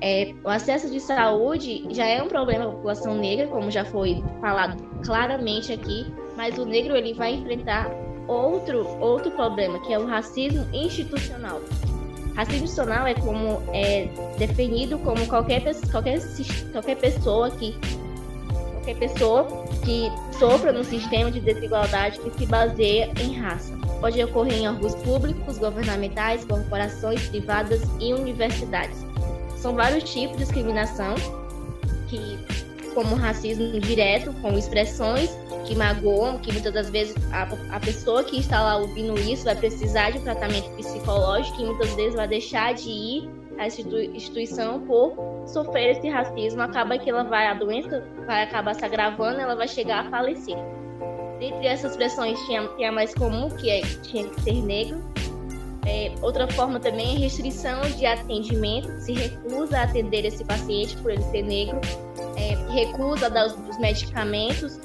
[0.00, 4.22] É, o acesso de saúde já é um problema da população negra, como já foi
[4.40, 7.90] falado claramente aqui, mas o negro ele vai enfrentar
[8.28, 11.60] outro, outro problema, que é o racismo institucional.
[12.36, 16.20] Racismo institucional é como é definido como qualquer, qualquer,
[16.72, 17.74] qualquer pessoa que
[18.88, 19.46] qualquer pessoa
[19.84, 23.76] que sofra no sistema de desigualdade que se baseia em raça.
[24.00, 29.04] Pode ocorrer em órgãos públicos, governamentais, corporações privadas e universidades.
[29.58, 31.14] São vários tipos de discriminação,
[32.08, 32.38] que,
[32.94, 35.30] como racismo direto, com expressões
[35.66, 37.42] que magoam, que muitas das vezes a,
[37.76, 41.92] a pessoa que está lá ouvindo isso vai precisar de um tratamento psicológico e muitas
[41.94, 45.14] vezes vai deixar de ir à instituição por
[45.46, 49.66] sofrer esse racismo, acaba que ela vai, a doença vai acabar se agravando, ela vai
[49.66, 50.56] chegar a falecer.
[51.38, 55.04] Dentre essas expressões tinha, tinha a mais comum, que é tinha que ser negro,
[55.88, 61.10] é, outra forma também é restrição de atendimento, se recusa a atender esse paciente por
[61.10, 61.80] ele ser negro,
[62.36, 64.78] é, recusa a dar os, os medicamentos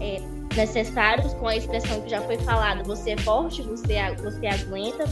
[0.00, 0.18] é,
[0.56, 5.04] necessários com a expressão que já foi falada, você é forte, você, você aguenta.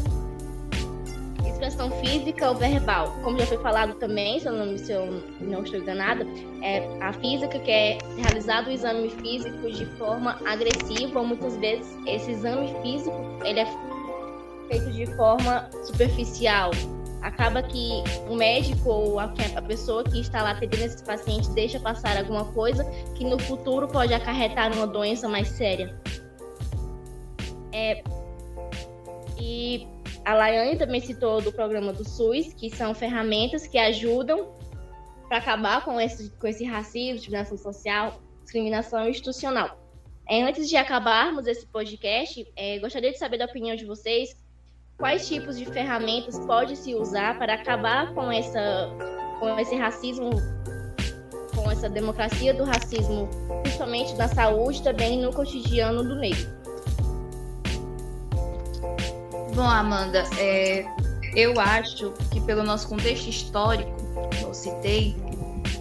[1.47, 5.63] Expressão física ou verbal, como já foi falado também, se eu não, se eu não
[5.63, 6.27] estou enganada,
[6.63, 11.87] é a física que é realizado o exame físico de forma agressiva, ou muitas vezes
[12.07, 13.15] esse exame físico
[13.45, 13.67] ele é
[14.67, 16.71] feito de forma superficial.
[17.23, 21.81] Acaba que o médico ou a, a pessoa que está lá atendendo esse paciente deixa
[21.81, 22.85] passar alguma coisa
[23.15, 25.99] que no futuro pode acarretar uma doença mais séria.
[27.73, 28.05] É,
[29.41, 29.89] e
[30.25, 34.55] a Laiane também citou do programa do SUS, que são ferramentas que ajudam
[35.29, 39.79] para acabar com esse, com esse racismo, discriminação social, discriminação institucional.
[40.29, 44.35] É, antes de acabarmos esse podcast, é, gostaria de saber da opinião de vocês
[44.97, 48.89] quais tipos de ferramentas pode se usar para acabar com essa
[49.41, 50.31] com esse racismo
[51.55, 53.29] com essa democracia do racismo
[53.63, 56.47] principalmente na saúde também no cotidiano do negro
[59.55, 60.85] bom Amanda é,
[61.35, 63.91] eu acho que pelo nosso contexto histórico
[64.31, 65.17] que eu citei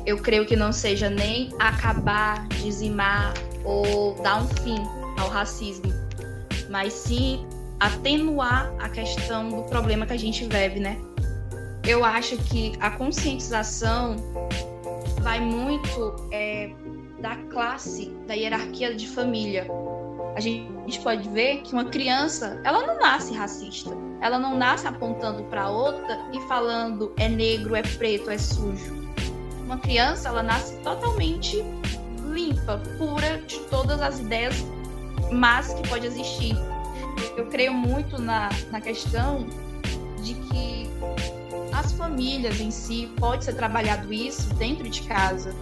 [0.06, 3.34] eu creio que não seja nem acabar dizimar
[3.64, 4.78] ou dar um fim
[5.20, 5.94] ao racismo
[6.70, 7.46] mas sim
[7.80, 11.00] atenuar a questão do problema que a gente vive, né?
[11.86, 14.16] Eu acho que a conscientização
[15.22, 16.72] vai muito é,
[17.20, 19.68] da classe, da hierarquia de família.
[20.36, 23.92] A gente pode ver que uma criança, ela não nasce racista.
[24.22, 29.04] Ela não nasce apontando para outra e falando é negro, é preto, é sujo.
[29.66, 31.64] Uma criança, ela nasce totalmente
[32.26, 34.56] limpa, pura de todas as ideias
[35.32, 36.56] más que pode existir
[37.38, 39.48] eu creio muito na, na questão
[40.22, 40.90] de que
[41.74, 45.54] as famílias em si pode ser trabalhado isso dentro de casa,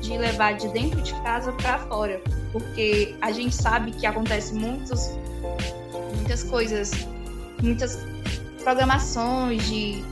[0.00, 2.22] de levar de dentro de casa para fora,
[2.52, 5.10] porque a gente sabe que acontece muitos,
[6.16, 6.90] muitas coisas,
[7.62, 7.98] muitas
[8.62, 10.04] programações de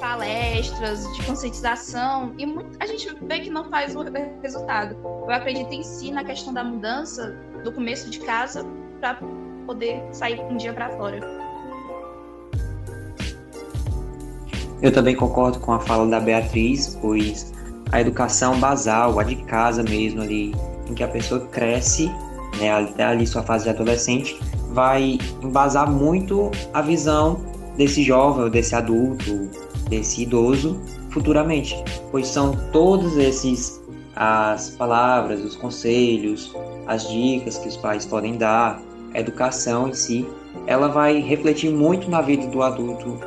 [0.00, 2.44] palestras, de conscientização, e
[2.80, 4.02] a gente vê que não faz o
[4.42, 4.96] resultado.
[5.02, 8.66] Eu acredito em si na questão da mudança do começo de casa
[9.00, 9.18] para
[9.62, 11.20] poder sair um dia para fora.
[14.80, 17.52] Eu também concordo com a fala da Beatriz, pois
[17.92, 20.52] a educação basal, a de casa mesmo ali,
[20.88, 22.10] em que a pessoa cresce,
[22.58, 24.38] né, até ali sua fase de adolescente,
[24.70, 27.40] vai embasar muito a visão
[27.76, 29.48] desse jovem, desse adulto,
[29.88, 31.76] desse idoso futuramente,
[32.10, 33.80] pois são todos esses
[34.14, 36.54] as palavras, os conselhos,
[36.86, 38.80] as dicas que os pais podem dar,
[39.14, 40.26] educação em si,
[40.66, 43.18] ela vai refletir muito na vida do adulto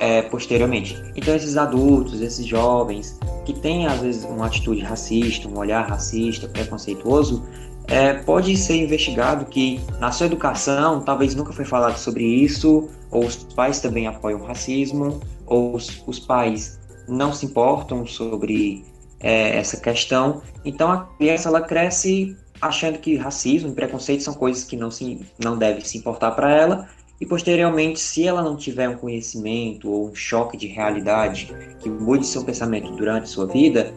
[0.00, 1.00] é, posteriormente.
[1.16, 6.48] Então, esses adultos, esses jovens que têm às vezes uma atitude racista, um olhar racista,
[6.48, 7.44] preconceituoso,
[7.86, 13.26] é, pode ser investigado que na sua educação talvez nunca foi falado sobre isso, ou
[13.26, 18.84] os pais também apoiam o racismo, ou os, os pais não se importam sobre
[19.20, 20.40] é, essa questão.
[20.64, 25.20] Então a criança ela cresce achando que racismo e preconceito são coisas que não, se,
[25.38, 26.88] não devem se importar para ela,
[27.20, 32.26] e posteriormente, se ela não tiver um conhecimento ou um choque de realidade que mude
[32.26, 33.92] seu pensamento durante sua vida,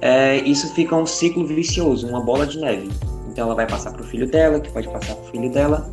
[0.00, 2.88] é, isso fica um ciclo vicioso, uma bola de neve.
[3.28, 5.90] Então ela vai passar para o filho dela, que pode passar para o filho dela,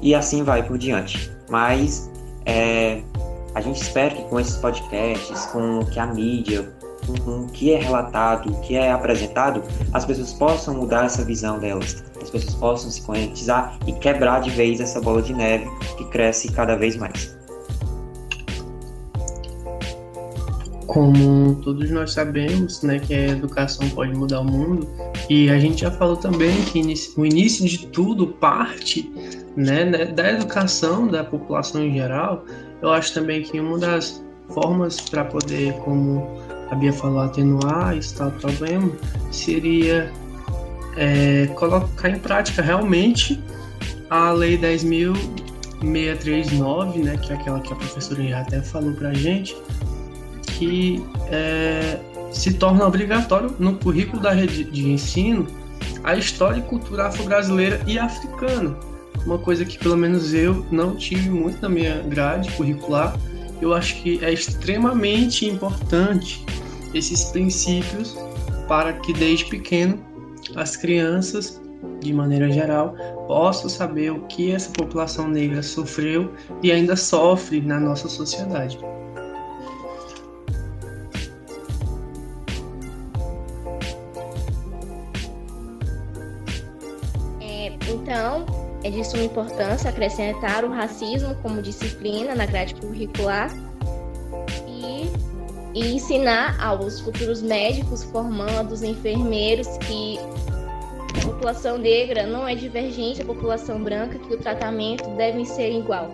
[0.00, 1.30] e assim vai por diante.
[1.50, 2.10] Mas
[2.46, 3.02] é,
[3.54, 6.72] a gente espera que com esses podcasts, com que a mídia,
[7.24, 11.58] com o que é relatado, o que é apresentado, as pessoas possam mudar essa visão
[11.58, 16.04] delas, as pessoas possam se conscientizar e quebrar de vez essa bola de neve que
[16.06, 17.34] cresce cada vez mais.
[20.86, 24.88] Como todos nós sabemos, né, que a educação pode mudar o mundo,
[25.28, 26.80] e a gente já falou também que
[27.16, 29.10] o início de tudo parte
[29.56, 32.44] né, né, da educação da população em geral.
[32.82, 36.26] Eu acho também que uma das formas para poder, como
[36.70, 38.92] a Bia falou, atenuar esse tal problema
[39.30, 40.12] seria
[40.96, 43.40] é, colocar em prática realmente
[44.10, 49.14] a Lei 10.639, né, que é aquela que a professora já até falou para a
[49.14, 49.56] gente,
[50.58, 51.00] que
[51.30, 52.00] é,
[52.30, 55.46] se torna obrigatório no currículo da rede de ensino
[56.02, 58.74] a história e cultura afro-brasileira e africana.
[59.24, 63.16] Uma coisa que pelo menos eu não tive muito na minha grade curricular.
[63.64, 66.44] Eu acho que é extremamente importante
[66.92, 68.14] esses princípios
[68.68, 70.04] para que desde pequeno
[70.54, 71.62] as crianças,
[71.98, 72.94] de maneira geral,
[73.26, 78.78] possam saber o que essa população negra sofreu e ainda sofre na nossa sociedade.
[88.84, 93.50] É de suma importância acrescentar o racismo como disciplina na grade curricular
[94.68, 95.10] e,
[95.72, 100.18] e ensinar aos futuros médicos, formandos, enfermeiros que
[101.18, 106.10] a população negra não é divergente à população branca, que o tratamento deve ser igual.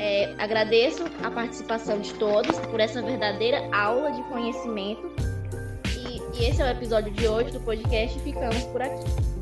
[0.00, 5.08] É, agradeço a participação de todos por essa verdadeira aula de conhecimento.
[5.96, 8.18] E, e esse é o episódio de hoje do podcast.
[8.20, 9.33] Ficamos por aqui.